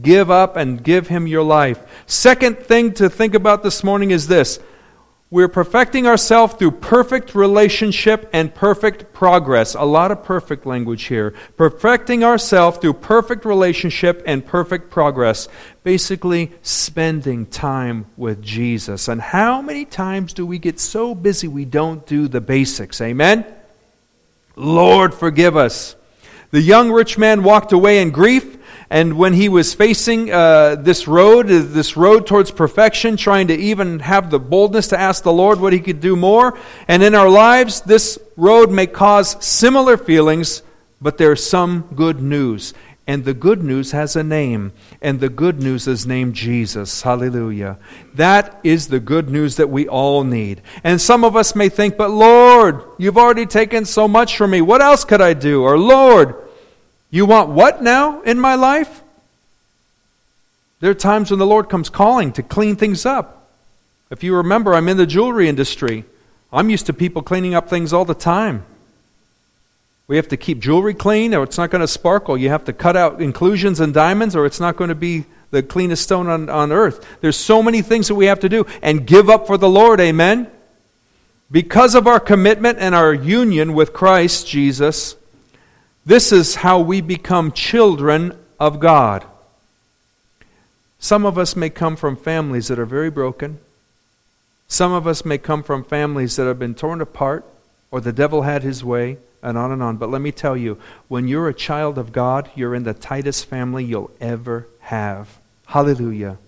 [0.00, 1.78] Give up and give Him your life.
[2.06, 4.58] Second thing to think about this morning is this
[5.32, 9.74] we're perfecting ourselves through perfect relationship and perfect progress.
[9.74, 11.32] A lot of perfect language here.
[11.56, 15.48] Perfecting ourselves through perfect relationship and perfect progress.
[15.84, 19.08] Basically, spending time with Jesus.
[19.08, 23.00] And how many times do we get so busy we don't do the basics?
[23.00, 23.46] Amen?
[24.54, 25.96] Lord, forgive us.
[26.50, 28.58] The young rich man walked away in grief
[28.92, 33.56] and when he was facing uh, this road, uh, this road towards perfection, trying to
[33.56, 37.14] even have the boldness to ask the Lord what he could do more, and in
[37.14, 40.62] our lives, this road may cause similar feelings,
[41.00, 42.74] but there's some good news.
[43.06, 47.00] And the good news has a name, and the good news is named Jesus.
[47.00, 47.78] Hallelujah.
[48.12, 50.60] That is the good news that we all need.
[50.84, 54.60] And some of us may think, but Lord, you've already taken so much from me.
[54.60, 55.62] What else could I do?
[55.62, 56.41] Or Lord,
[57.12, 59.02] you want what now in my life?
[60.80, 63.50] There are times when the Lord comes calling to clean things up.
[64.10, 66.04] If you remember, I'm in the jewelry industry.
[66.52, 68.64] I'm used to people cleaning up things all the time.
[70.08, 72.36] We have to keep jewelry clean or it's not going to sparkle.
[72.36, 75.62] You have to cut out inclusions and diamonds or it's not going to be the
[75.62, 77.06] cleanest stone on, on earth.
[77.20, 80.00] There's so many things that we have to do and give up for the Lord.
[80.00, 80.50] Amen.
[81.50, 85.14] Because of our commitment and our union with Christ Jesus,
[86.04, 89.24] this is how we become children of God.
[90.98, 93.58] Some of us may come from families that are very broken.
[94.68, 97.44] Some of us may come from families that have been torn apart,
[97.90, 99.96] or the devil had his way, and on and on.
[99.96, 103.46] But let me tell you, when you're a child of God, you're in the tightest
[103.46, 105.38] family you'll ever have.
[105.66, 106.38] Hallelujah.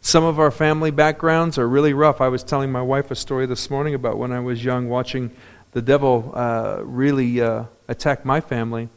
[0.00, 2.20] Some of our family backgrounds are really rough.
[2.20, 5.30] I was telling my wife a story this morning about when I was young watching
[5.72, 8.88] the devil uh, really uh, attacked my family.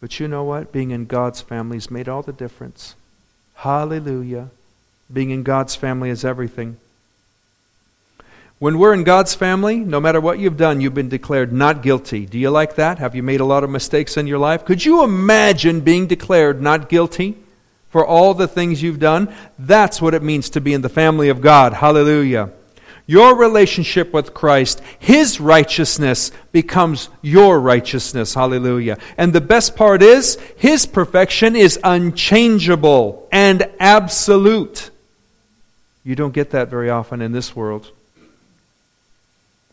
[0.00, 0.72] But you know what?
[0.72, 2.94] Being in God's family has made all the difference.
[3.54, 4.50] Hallelujah.
[5.12, 6.76] Being in God's family is everything.
[8.58, 12.26] When we're in God's family, no matter what you've done, you've been declared not guilty.
[12.26, 12.98] Do you like that?
[12.98, 14.64] Have you made a lot of mistakes in your life?
[14.64, 17.36] Could you imagine being declared not guilty
[17.90, 19.34] for all the things you've done?
[19.58, 21.72] That's what it means to be in the family of God.
[21.72, 22.50] Hallelujah.
[23.06, 28.34] Your relationship with Christ, His righteousness becomes your righteousness.
[28.34, 28.98] Hallelujah.
[29.16, 34.90] And the best part is, His perfection is unchangeable and absolute.
[36.04, 37.90] You don't get that very often in this world.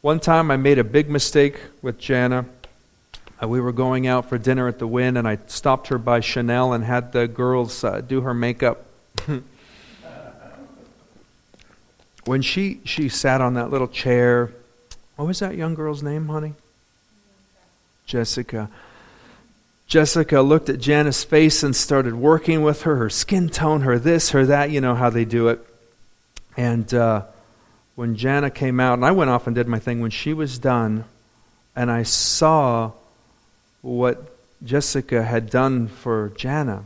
[0.02, 2.46] One time I made a big mistake with Jana.
[3.42, 6.20] Uh, we were going out for dinner at the Wynn, and I stopped her by
[6.20, 8.86] Chanel and had the girls uh, do her makeup.
[12.30, 14.52] When she, she sat on that little chair,
[15.15, 16.54] what was that young girl's name, honey?
[18.06, 18.70] Jessica.
[19.88, 24.30] Jessica looked at Jana's face and started working with her, her skin tone, her this,
[24.30, 24.70] her that.
[24.70, 25.60] You know how they do it.
[26.56, 27.24] And uh,
[27.96, 30.60] when Jana came out, and I went off and did my thing, when she was
[30.60, 31.06] done,
[31.76, 32.92] and I saw
[33.82, 36.84] what Jessica had done for Jana,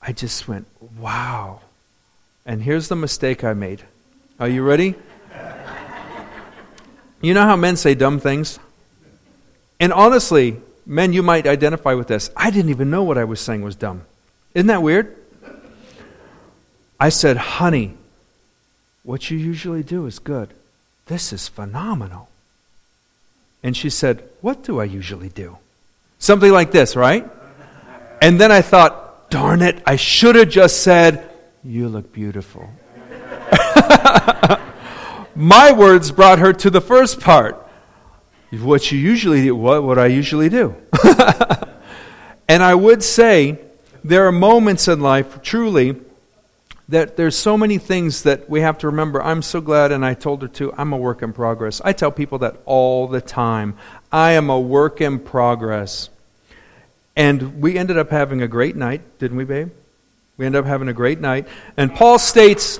[0.00, 1.60] I just went, wow.
[2.46, 3.82] And here's the mistake I made.
[4.38, 4.94] Are you ready?
[7.22, 8.58] You know how men say dumb things?
[9.80, 12.30] And honestly, men, you might identify with this.
[12.36, 14.02] I didn't even know what I was saying was dumb.
[14.54, 15.16] Isn't that weird?
[17.00, 17.94] I said, honey,
[19.02, 20.52] what you usually do is good.
[21.06, 22.28] This is phenomenal.
[23.62, 25.58] And she said, What do I usually do?
[26.18, 27.28] Something like this, right?
[28.20, 31.28] And then I thought, Darn it, I should have just said,
[31.64, 32.70] You look beautiful.
[35.36, 37.62] My words brought her to the first part.
[38.50, 40.74] What you usually do, what would I usually do?
[42.48, 43.58] and I would say
[44.02, 45.96] there are moments in life, truly,
[46.88, 49.20] that there's so many things that we have to remember.
[49.22, 51.80] I'm so glad, and I told her too, I'm a work in progress.
[51.84, 53.76] I tell people that all the time.
[54.12, 56.08] I am a work in progress.
[57.16, 59.70] And we ended up having a great night, didn't we, babe?
[60.36, 61.48] We ended up having a great night.
[61.76, 62.78] And Paul states,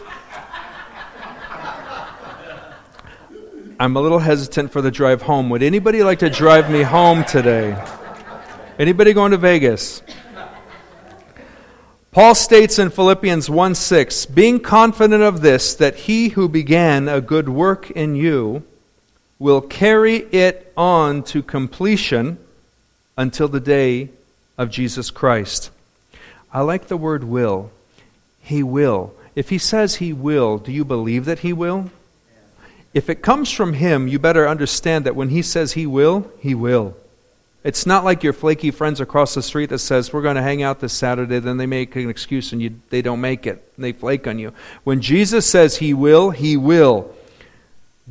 [3.79, 5.51] I'm a little hesitant for the drive home.
[5.51, 7.77] Would anybody like to drive me home today?
[8.79, 10.03] Anybody going to Vegas?
[12.11, 17.21] Paul states in Philippians 1 6, being confident of this, that he who began a
[17.21, 18.63] good work in you
[19.39, 22.39] will carry it on to completion
[23.19, 24.09] until the day
[24.57, 25.71] of Jesus Christ.
[26.51, 27.71] I like the word will.
[28.41, 29.13] He will.
[29.35, 31.91] If he says he will, do you believe that he will?
[32.97, 36.55] If it comes from him, you better understand that when he says he will, he
[36.55, 36.97] will.
[37.63, 40.63] It's not like your flaky friends across the street that says, We're going to hang
[40.63, 43.71] out this Saturday, then they make an excuse and you, they don't make it.
[43.77, 44.55] And They flake on you.
[44.85, 47.15] When Jesus says He will, He will.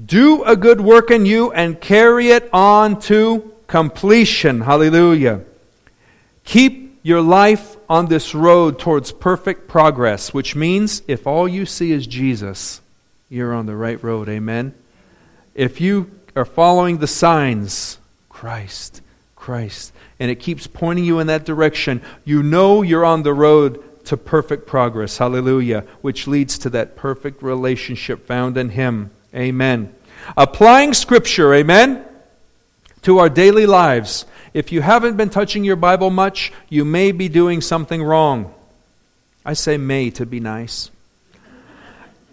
[0.05, 4.61] Do a good work in you and carry it on to completion.
[4.61, 5.41] Hallelujah.
[6.43, 11.91] Keep your life on this road towards perfect progress, which means if all you see
[11.91, 12.81] is Jesus,
[13.35, 14.29] you're on the right road.
[14.29, 14.73] Amen.
[15.53, 17.97] If you are following the signs,
[18.29, 19.01] Christ
[19.35, 23.83] Christ, and it keeps pointing you in that direction, you know you're on the road
[24.05, 25.19] to perfect progress.
[25.19, 25.85] Hallelujah.
[26.01, 29.11] Which leads to that perfect relationship found in Him.
[29.35, 29.93] Amen.
[30.35, 32.03] Applying Scripture, amen,
[33.03, 34.25] to our daily lives.
[34.53, 38.51] If you haven't been touching your Bible much, you may be doing something wrong.
[39.45, 40.89] I say may to be nice.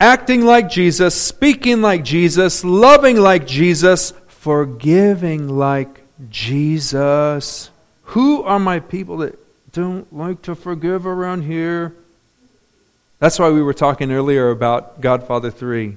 [0.03, 7.71] Acting like Jesus, speaking like Jesus, loving like Jesus, forgiving like Jesus.
[8.07, 9.38] Who are my people that
[9.71, 11.95] don't like to forgive around here?
[13.21, 15.97] That's why we were talking earlier about Godfather 3.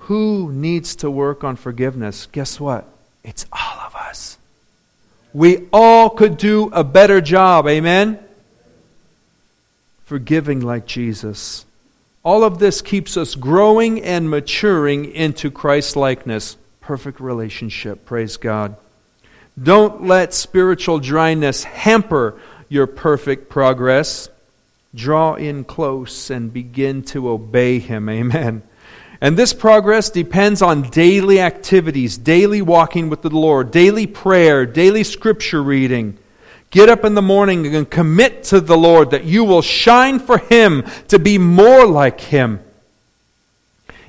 [0.00, 2.26] Who needs to work on forgiveness?
[2.26, 2.86] Guess what?
[3.24, 4.36] It's all of us.
[5.32, 7.66] We all could do a better job.
[7.66, 8.18] Amen?
[10.04, 11.64] Forgiving like Jesus.
[12.22, 16.56] All of this keeps us growing and maturing into Christ likeness.
[16.80, 18.04] Perfect relationship.
[18.04, 18.76] Praise God.
[19.60, 24.28] Don't let spiritual dryness hamper your perfect progress.
[24.94, 28.08] Draw in close and begin to obey Him.
[28.08, 28.62] Amen.
[29.20, 35.04] And this progress depends on daily activities, daily walking with the Lord, daily prayer, daily
[35.04, 36.18] scripture reading.
[36.70, 40.38] Get up in the morning and commit to the Lord that you will shine for
[40.38, 42.60] Him to be more like Him.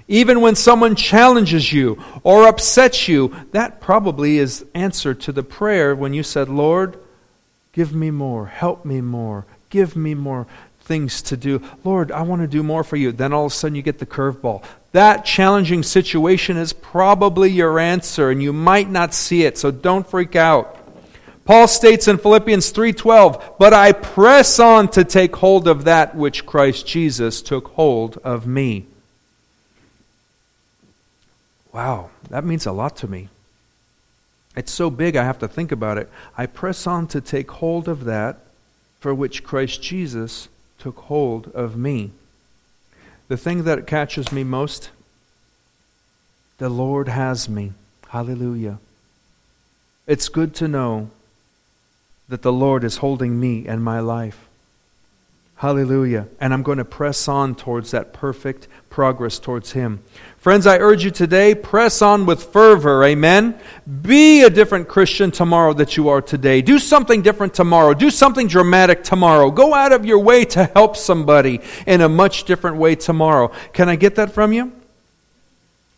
[0.07, 5.95] Even when someone challenges you or upsets you, that probably is answer to the prayer
[5.95, 6.99] when you said, Lord,
[7.71, 10.45] give me more, help me more, give me more
[10.81, 11.61] things to do.
[11.83, 13.11] Lord, I want to do more for you.
[13.11, 14.63] Then all of a sudden you get the curveball.
[14.91, 20.07] That challenging situation is probably your answer and you might not see it, so don't
[20.07, 20.80] freak out.
[21.45, 26.45] Paul states in Philippians 3:12, "But I press on to take hold of that which
[26.45, 28.85] Christ Jesus took hold of me."
[31.73, 33.29] Wow, that means a lot to me.
[34.55, 36.09] It's so big I have to think about it.
[36.37, 38.39] I press on to take hold of that
[38.99, 42.11] for which Christ Jesus took hold of me.
[43.29, 44.89] The thing that catches me most
[46.57, 47.73] the Lord has me.
[48.09, 48.77] Hallelujah.
[50.05, 51.09] It's good to know
[52.31, 54.47] that the Lord is holding me and my life.
[55.57, 56.29] Hallelujah.
[56.39, 60.01] And I'm going to press on towards that perfect progress towards Him.
[60.37, 63.03] Friends, I urge you today, press on with fervor.
[63.03, 63.59] Amen.
[64.01, 66.61] Be a different Christian tomorrow that you are today.
[66.61, 67.93] Do something different tomorrow.
[67.93, 69.51] Do something dramatic tomorrow.
[69.51, 73.51] Go out of your way to help somebody in a much different way tomorrow.
[73.73, 74.71] Can I get that from you?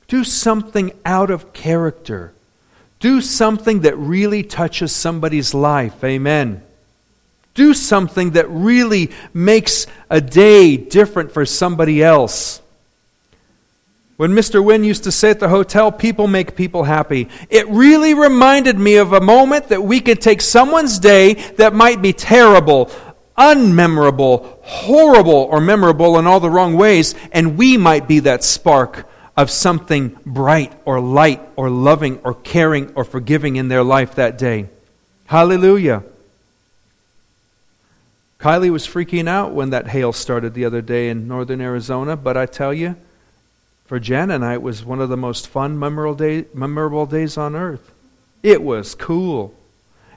[0.08, 2.34] Do something out of character.
[3.04, 6.02] Do something that really touches somebody's life.
[6.06, 6.64] Amen.
[7.54, 12.62] Do something that really makes a day different for somebody else.
[14.16, 14.64] When Mr.
[14.64, 18.96] Wynn used to say at the hotel, people make people happy, it really reminded me
[18.96, 22.90] of a moment that we could take someone's day that might be terrible,
[23.38, 29.10] unmemorable, horrible, or memorable in all the wrong ways, and we might be that spark
[29.36, 34.38] of something bright or light or loving or caring or forgiving in their life that
[34.38, 34.68] day.
[35.26, 36.04] Hallelujah.
[38.40, 42.36] Kylie was freaking out when that hail started the other day in northern Arizona, but
[42.36, 42.96] I tell you,
[43.86, 47.38] for Jan and I, it was one of the most fun, memorable, day, memorable days
[47.38, 47.92] on earth.
[48.42, 49.56] It was cool.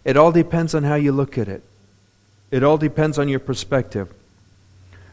[0.05, 1.63] It all depends on how you look at it,
[2.51, 4.13] it all depends on your perspective.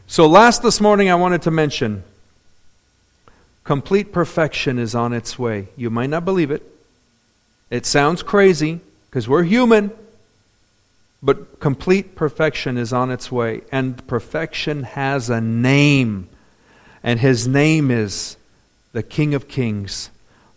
[0.06, 2.02] So, last this morning, I wanted to mention
[3.64, 5.68] complete perfection is on its way.
[5.76, 6.62] You might not believe it.
[7.70, 9.90] It sounds crazy because we're human.
[11.22, 13.62] But complete perfection is on its way.
[13.72, 16.28] And perfection has a name.
[17.02, 18.36] And his name is
[18.92, 20.10] the King of Kings,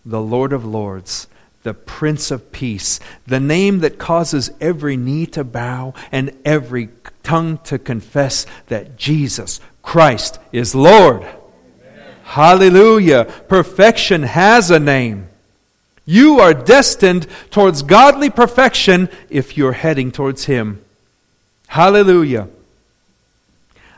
[0.05, 1.27] the Lord of Lords,
[1.63, 6.89] the Prince of Peace, the name that causes every knee to bow and every
[7.23, 11.25] tongue to confess that Jesus Christ is Lord.
[12.27, 13.23] Hallelujah.
[13.47, 15.29] Perfection has a name.
[16.05, 20.83] You are destined towards godly perfection if you're heading towards Him.
[21.67, 22.49] Hallelujah.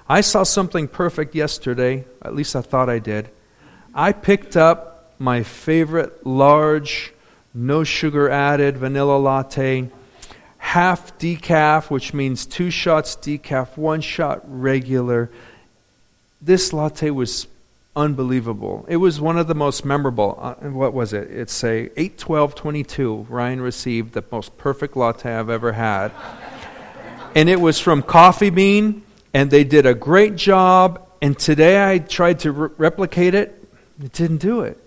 [0.07, 3.29] I saw something perfect yesterday, at least I thought I did.
[3.95, 7.11] I picked up my favorite large,
[7.53, 9.89] no sugar added vanilla latte,
[10.59, 15.31] half decaf, which means two shots decaf, one shot regular.
[16.39, 17.47] This latte was
[17.99, 18.85] unbelievable.
[18.87, 20.37] It was one of the most memorable.
[20.41, 21.29] Uh, what was it?
[21.29, 23.27] It's a 81222.
[23.29, 26.11] Ryan received the most perfect latte I've ever had.
[27.35, 31.05] and it was from Coffee Bean, and they did a great job.
[31.21, 33.63] And today I tried to re- replicate it.
[34.01, 34.77] It didn't do it.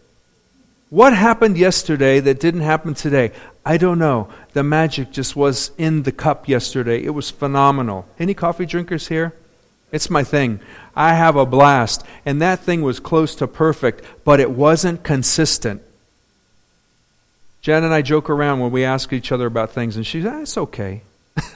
[0.88, 3.32] What happened yesterday that didn't happen today?
[3.64, 4.28] I don't know.
[4.52, 7.02] The magic just was in the cup yesterday.
[7.02, 8.06] It was phenomenal.
[8.18, 9.34] Any coffee drinkers here?
[9.92, 10.60] It's my thing.
[10.94, 12.04] I have a blast.
[12.24, 15.82] And that thing was close to perfect, but it wasn't consistent.
[17.60, 20.40] Jen and I joke around when we ask each other about things, and she's, ah,
[20.40, 21.02] it's okay.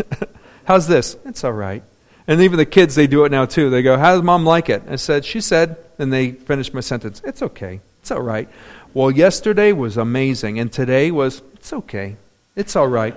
[0.64, 1.16] How's this?
[1.24, 1.82] It's all right.
[2.28, 3.70] And even the kids, they do it now too.
[3.70, 4.82] They go, How does mom like it?
[4.89, 7.80] I said, She said, and they finish my sentence, It's okay.
[8.01, 8.49] It's all right.
[8.95, 12.16] Well, yesterday was amazing, and today was, It's okay.
[12.57, 13.14] It's all right.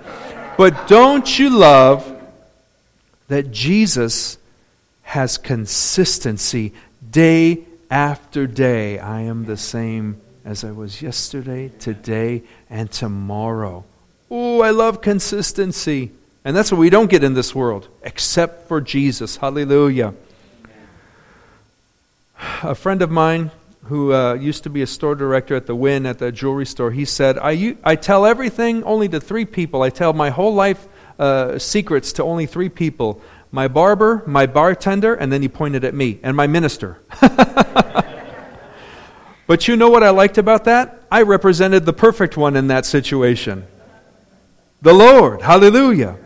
[0.56, 2.16] But don't you love
[3.28, 4.36] that Jesus
[5.10, 6.72] has consistency
[7.10, 7.58] day
[7.90, 8.96] after day.
[9.00, 13.84] I am the same as I was yesterday, today, and tomorrow.
[14.30, 16.12] Oh, I love consistency.
[16.44, 19.38] And that's what we don't get in this world, except for Jesus.
[19.38, 20.14] Hallelujah.
[22.62, 23.50] A friend of mine
[23.86, 26.92] who uh, used to be a store director at the Wynn at the jewelry store,
[26.92, 29.82] he said, I, I tell everything only to three people.
[29.82, 30.86] I tell my whole life
[31.18, 33.20] uh, secrets to only three people
[33.52, 36.98] my barber, my bartender, and then he pointed at me, and my minister.
[39.46, 41.02] but you know what I liked about that?
[41.10, 43.66] I represented the perfect one in that situation
[44.82, 45.42] the Lord.
[45.42, 46.16] Hallelujah.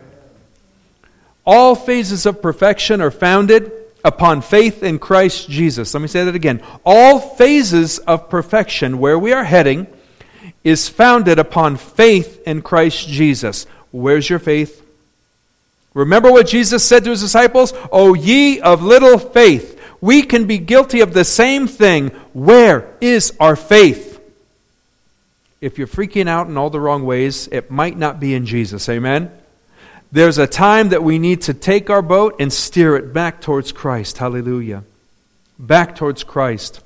[1.45, 3.71] All phases of perfection are founded
[4.03, 5.93] upon faith in Christ Jesus.
[5.93, 6.61] Let me say that again.
[6.85, 9.87] All phases of perfection, where we are heading,
[10.63, 13.67] is founded upon faith in Christ Jesus.
[13.91, 14.84] Where's your faith?
[15.95, 17.73] Remember what Jesus said to his disciples?
[17.91, 19.81] O ye of little faith.
[20.01, 22.09] We can be guilty of the same thing.
[22.33, 24.19] Where is our faith?
[25.61, 28.87] If you're freaking out in all the wrong ways, it might not be in Jesus.
[28.89, 29.31] Amen?
[30.11, 33.71] There's a time that we need to take our boat and steer it back towards
[33.71, 34.17] Christ.
[34.17, 34.83] Hallelujah.
[35.57, 36.81] Back towards Christ.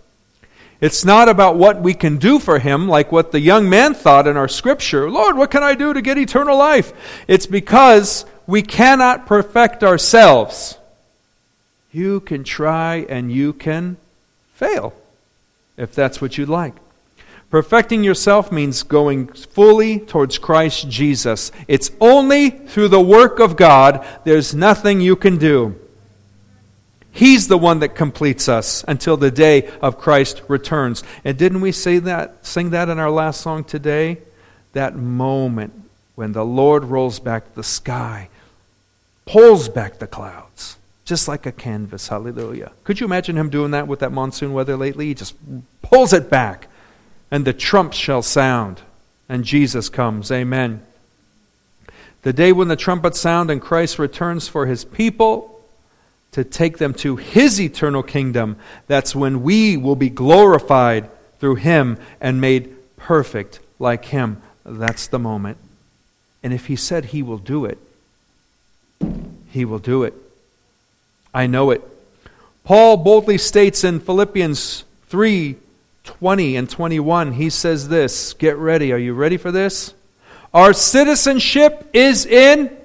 [0.82, 4.28] It's not about what we can do for him, like what the young man thought
[4.28, 5.10] in our scripture.
[5.10, 6.94] Lord, what can I do to get eternal life?
[7.28, 10.76] It's because we cannot perfect ourselves.
[11.92, 13.98] You can try and you can
[14.56, 14.96] fail,
[15.78, 16.74] if that's what you'd like.
[17.52, 21.52] Perfecting yourself means going fully towards Christ Jesus.
[21.68, 25.80] It's only through the work of God, there's nothing you can do.
[27.12, 31.04] He's the one that completes us until the day of Christ returns.
[31.24, 34.18] And didn't we say that, sing that in our last song today?
[34.74, 35.74] That moment
[36.16, 38.30] when the Lord rolls back the sky
[39.30, 42.08] pulls back the clouds, just like a canvas.
[42.08, 42.72] Hallelujah.
[42.84, 45.06] Could you imagine him doing that with that monsoon weather lately?
[45.08, 45.36] He just
[45.84, 46.68] pulls it back,
[47.30, 48.82] and the trump shall sound,
[49.30, 50.32] and Jesus comes.
[50.32, 50.82] Amen.
[52.24, 55.62] The day when the trumpets sound and Christ returns for his people
[56.32, 58.58] to take them to his eternal kingdom,
[58.88, 61.10] that's when we will be glorified
[61.40, 64.42] through him and made perfect like him.
[64.66, 65.58] That's the moment.
[66.42, 67.78] And if he said he will do it,
[69.50, 70.14] he will do it.
[71.34, 71.84] I know it.
[72.64, 75.56] Paul boldly states in Philippians 3
[76.04, 78.34] 20 and 21, he says this.
[78.34, 78.92] Get ready.
[78.92, 79.94] Are you ready for this?
[80.54, 82.76] Our citizenship is in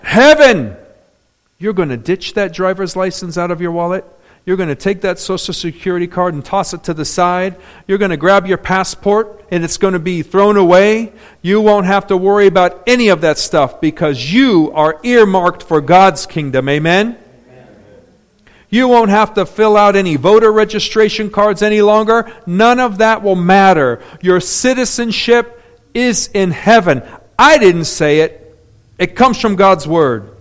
[0.02, 0.76] heaven.
[1.60, 4.04] You're going to ditch that driver's license out of your wallet.
[4.44, 7.56] You're going to take that Social Security card and toss it to the side.
[7.86, 11.12] You're going to grab your passport and it's going to be thrown away.
[11.42, 15.80] You won't have to worry about any of that stuff because you are earmarked for
[15.80, 16.68] God's kingdom.
[16.68, 17.18] Amen?
[18.68, 22.32] You won't have to fill out any voter registration cards any longer.
[22.46, 24.02] None of that will matter.
[24.22, 25.62] Your citizenship
[25.92, 27.02] is in heaven.
[27.38, 28.58] I didn't say it,
[28.98, 30.34] it comes from God's Word.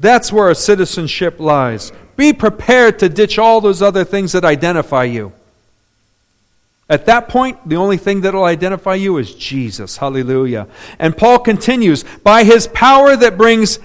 [0.00, 1.92] That's where our citizenship lies.
[2.16, 5.32] Be prepared to ditch all those other things that identify you.
[6.88, 9.96] At that point, the only thing that will identify you is Jesus.
[9.96, 10.66] Hallelujah.
[10.98, 13.78] And Paul continues by his power that brings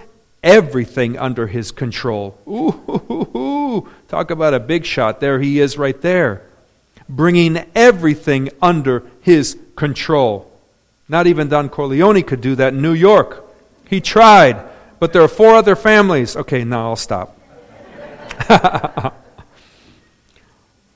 [0.43, 2.37] everything under his control.
[2.47, 5.21] Ooh, talk about a big shot.
[5.21, 6.41] There he is right there.
[7.07, 10.51] Bringing everything under his control.
[11.07, 13.45] Not even Don Corleone could do that in New York.
[13.89, 14.61] He tried,
[14.99, 16.35] but there are four other families.
[16.35, 17.36] Okay, now I'll stop.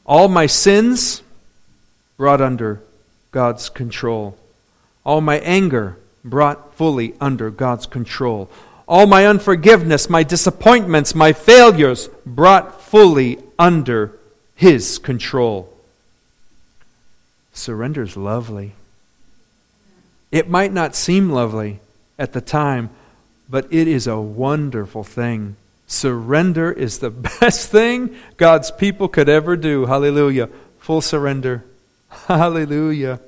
[0.06, 1.24] All my sins
[2.18, 2.82] brought under
[3.32, 4.38] God's control.
[5.06, 8.50] All my anger brought fully under God's control.
[8.88, 14.18] All my unforgiveness, my disappointments, my failures brought fully under
[14.56, 15.74] His control.
[17.54, 18.74] Surrender is lovely.
[20.32, 21.80] It might not seem lovely
[22.18, 22.90] at the time,
[23.50, 25.56] but it is a wonderful thing.
[25.92, 27.10] Surrender is the
[27.42, 29.88] best thing God's people could ever do.
[29.88, 30.48] Hallelujah.
[30.80, 31.66] Full surrender.
[32.28, 33.20] Hallelujah.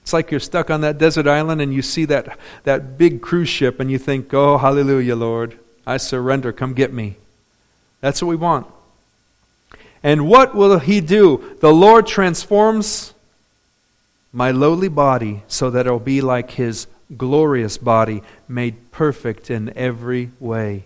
[0.00, 3.48] It's like you're stuck on that desert island and you see that, that big cruise
[3.48, 5.60] ship and you think, oh, hallelujah, Lord.
[5.86, 6.52] I surrender.
[6.52, 7.18] Come get me.
[8.00, 8.66] That's what we want.
[10.02, 11.56] And what will He do?
[11.60, 13.14] The Lord transforms
[14.32, 19.72] my lowly body so that it will be like His glorious body, made perfect in
[19.76, 20.84] every way.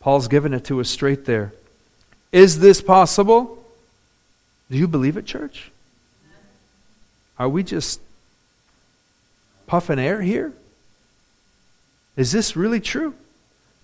[0.00, 1.52] Paul's given it to us straight there.
[2.32, 3.62] Is this possible?
[4.70, 5.70] Do you believe it, church?
[7.38, 8.00] Are we just
[9.66, 10.52] puffing air here?
[12.16, 13.14] Is this really true?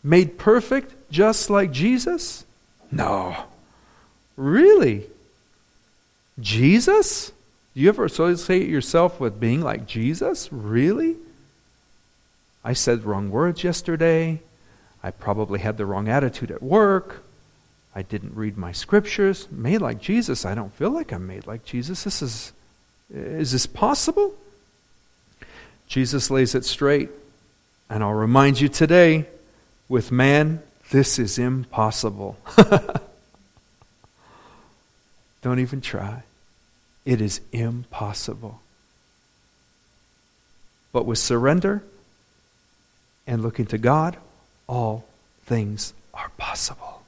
[0.03, 2.45] Made perfect just like Jesus?
[2.91, 3.37] No.
[4.37, 5.07] Really?
[6.41, 7.33] Jesus?
[7.75, 10.53] Do you ever associate yourself with being like Jesus?
[10.53, 11.17] Really?
[12.65, 14.41] I said wrong words yesterday.
[15.07, 17.23] I probably had the wrong attitude at work.
[17.95, 19.47] I didn't read my scriptures.
[19.53, 20.45] Made like Jesus.
[20.45, 22.03] I don't feel like I'm made like Jesus.
[22.03, 22.53] This is
[23.15, 24.35] is this possible?
[25.87, 27.11] Jesus lays it straight.
[27.89, 29.27] And I'll remind you today
[29.89, 32.37] with man, this is impossible.
[35.43, 36.25] Don't even try.
[37.05, 38.61] It is impossible.
[40.91, 41.85] But with surrender
[43.25, 44.17] and looking to God,
[44.69, 45.05] all
[45.45, 47.03] things are possible.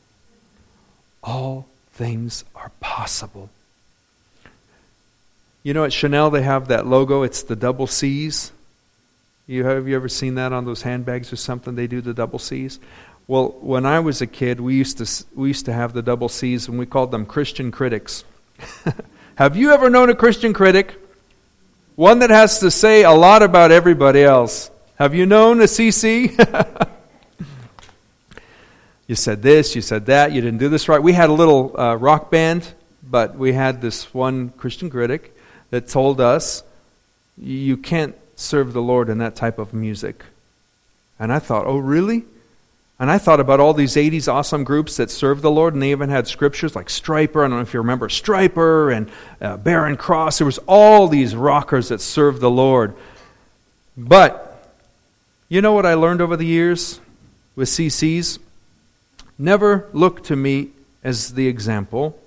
[1.22, 3.50] All things are possible.
[5.62, 7.22] You know, at Chanel, they have that logo.
[7.22, 8.52] It's the double C's.
[9.46, 11.74] You, have you ever seen that on those handbags or something?
[11.74, 12.78] They do the double C's.
[13.26, 16.28] Well, when I was a kid, we used to, we used to have the double
[16.28, 18.24] C's, and we called them Christian critics.
[19.36, 20.94] have you ever known a Christian critic?
[21.96, 24.70] One that has to say a lot about everybody else.
[24.96, 26.32] Have you known a CC?
[29.08, 31.02] you said this, you said that, you didn't do this right.
[31.02, 35.34] We had a little uh, rock band, but we had this one Christian critic
[35.70, 36.62] that told us
[37.40, 40.24] you can't serve the Lord in that type of music.
[41.18, 42.24] And I thought, oh, really?
[43.00, 45.92] And I thought about all these 80s awesome groups that served the Lord, and they
[45.92, 47.44] even had scriptures like Stryper.
[47.44, 50.38] I don't know if you remember Stryper and uh, Barren Cross.
[50.38, 52.94] There was all these rockers that served the Lord.
[53.96, 54.68] But
[55.48, 57.00] you know what I learned over the years
[57.56, 58.38] with CCs?
[59.38, 60.70] Never look to me
[61.04, 62.18] as the example.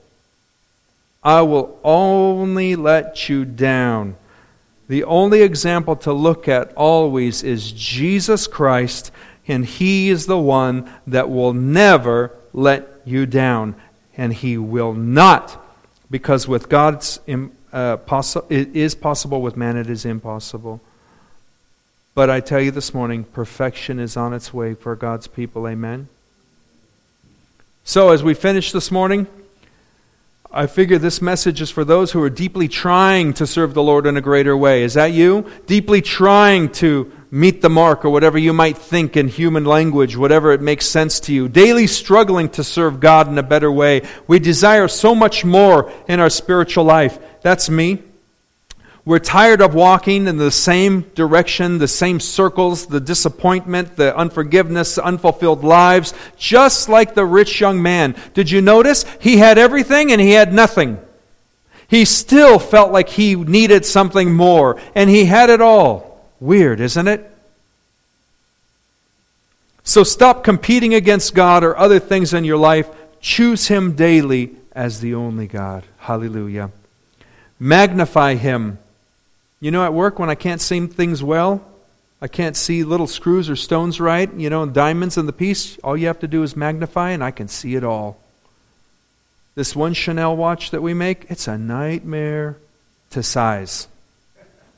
[1.23, 4.15] I will only let you down.
[4.87, 9.11] The only example to look at always is Jesus Christ,
[9.47, 13.75] and He is the one that will never let you down.
[14.17, 15.63] And He will not,
[16.09, 20.81] because with God's uh, possi- it is possible, with man it is impossible.
[22.13, 25.67] But I tell you this morning, perfection is on its way for God's people.
[25.67, 26.09] Amen.
[27.83, 29.27] So, as we finish this morning,
[30.53, 34.05] I figure this message is for those who are deeply trying to serve the Lord
[34.05, 34.83] in a greater way.
[34.83, 35.49] Is that you?
[35.65, 40.51] Deeply trying to meet the mark or whatever you might think in human language, whatever
[40.51, 41.47] it makes sense to you.
[41.47, 44.01] Daily struggling to serve God in a better way.
[44.27, 47.17] We desire so much more in our spiritual life.
[47.41, 48.03] That's me.
[49.03, 54.99] We're tired of walking in the same direction, the same circles, the disappointment, the unforgiveness,
[54.99, 58.15] unfulfilled lives, just like the rich young man.
[58.35, 59.05] Did you notice?
[59.19, 60.99] He had everything and he had nothing.
[61.87, 66.25] He still felt like he needed something more, and he had it all.
[66.39, 67.29] Weird, isn't it?
[69.83, 72.87] So stop competing against God or other things in your life.
[73.19, 75.83] Choose Him daily as the only God.
[75.97, 76.71] Hallelujah.
[77.59, 78.77] Magnify Him
[79.61, 81.63] you know, at work when I can't see things well,
[82.21, 85.77] I can't see little screws or stones right, you know, and diamonds in the piece,
[85.79, 88.19] all you have to do is magnify and I can see it all.
[89.55, 92.57] This one Chanel watch that we make, it's a nightmare
[93.11, 93.87] to size.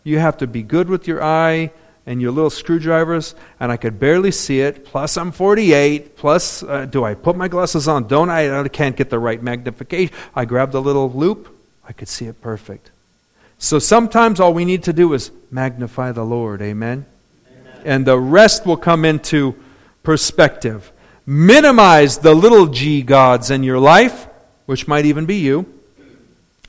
[0.03, 1.71] You have to be good with your eye
[2.05, 4.83] and your little screwdrivers, and I could barely see it.
[4.83, 6.17] Plus, I'm 48.
[6.17, 8.07] Plus, uh, do I put my glasses on?
[8.07, 8.59] Don't I?
[8.59, 10.13] I can't get the right magnification.
[10.35, 11.47] I grabbed the little loupe,
[11.87, 12.89] I could see it perfect.
[13.63, 16.61] So sometimes all we need to do is magnify the Lord.
[16.61, 17.05] Amen?
[17.47, 17.81] Amen.
[17.85, 19.55] And the rest will come into
[20.03, 20.91] perspective.
[21.25, 24.27] Minimize the little g gods in your life,
[24.65, 25.79] which might even be you.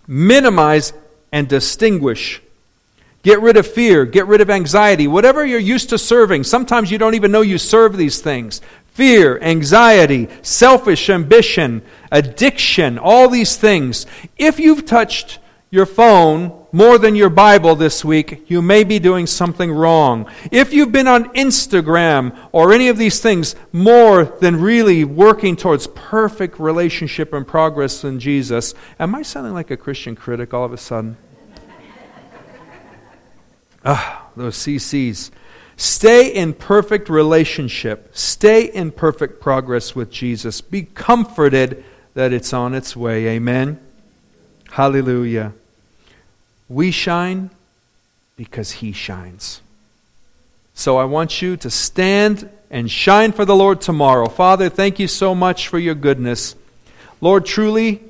[0.06, 0.92] Minimize
[1.32, 2.40] and distinguish.
[3.24, 4.04] Get rid of fear.
[4.04, 5.08] Get rid of anxiety.
[5.08, 8.60] Whatever you're used to serving, sometimes you don't even know you serve these things.
[8.92, 11.82] Fear, anxiety, selfish ambition,
[12.12, 14.06] addiction, all these things.
[14.36, 15.40] If you've touched
[15.72, 20.28] your phone more than your Bible this week, you may be doing something wrong.
[20.50, 25.86] If you've been on Instagram or any of these things more than really working towards
[25.86, 30.72] perfect relationship and progress in Jesus, am I sounding like a Christian critic all of
[30.72, 31.16] a sudden?
[33.84, 35.30] ah, those CCs.
[35.76, 38.10] Stay in perfect relationship.
[38.16, 40.60] Stay in perfect progress with Jesus.
[40.60, 43.28] Be comforted that it's on its way.
[43.28, 43.78] Amen.
[44.72, 45.52] Hallelujah.
[46.68, 47.50] We shine
[48.36, 49.60] because He shines.
[50.74, 54.28] So I want you to stand and shine for the Lord tomorrow.
[54.28, 56.56] Father, thank you so much for your goodness.
[57.20, 58.02] Lord, truly,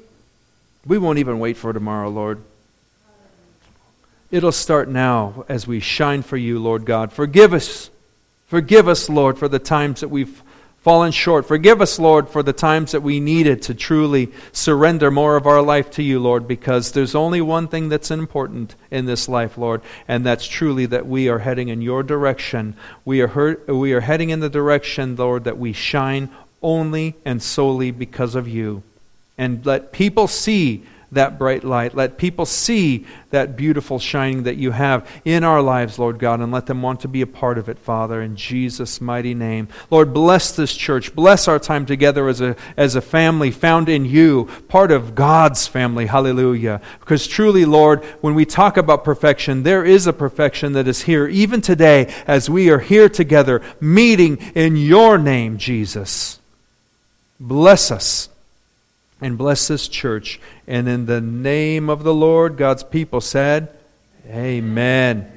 [0.86, 2.42] we won't even wait for tomorrow, Lord.
[4.30, 7.12] It'll start now as we shine for you, Lord God.
[7.12, 7.90] Forgive us.
[8.46, 10.42] Forgive us, Lord, for the times that we've
[10.85, 11.47] fallen short.
[11.47, 15.62] Forgive us, Lord, for the times that we needed to truly surrender more of our
[15.62, 19.80] life to you, Lord, because there's only one thing that's important in this life, Lord,
[20.07, 22.76] and that's truly that we are heading in your direction.
[23.03, 26.28] We are, we are heading in the direction, Lord, that we shine
[26.62, 28.82] only and solely because of you.
[29.39, 31.94] And let people see that bright light.
[31.94, 36.52] Let people see that beautiful shining that you have in our lives, Lord God, and
[36.52, 39.68] let them want to be a part of it, Father, in Jesus' mighty name.
[39.90, 41.14] Lord, bless this church.
[41.14, 45.66] Bless our time together as a, as a family found in you, part of God's
[45.66, 46.06] family.
[46.06, 46.80] Hallelujah.
[47.00, 51.26] Because truly, Lord, when we talk about perfection, there is a perfection that is here,
[51.26, 56.38] even today, as we are here together, meeting in your name, Jesus.
[57.40, 58.28] Bless us
[59.20, 60.40] and bless this church.
[60.66, 63.68] And in the name of the Lord, God's people said,
[64.28, 65.30] Amen.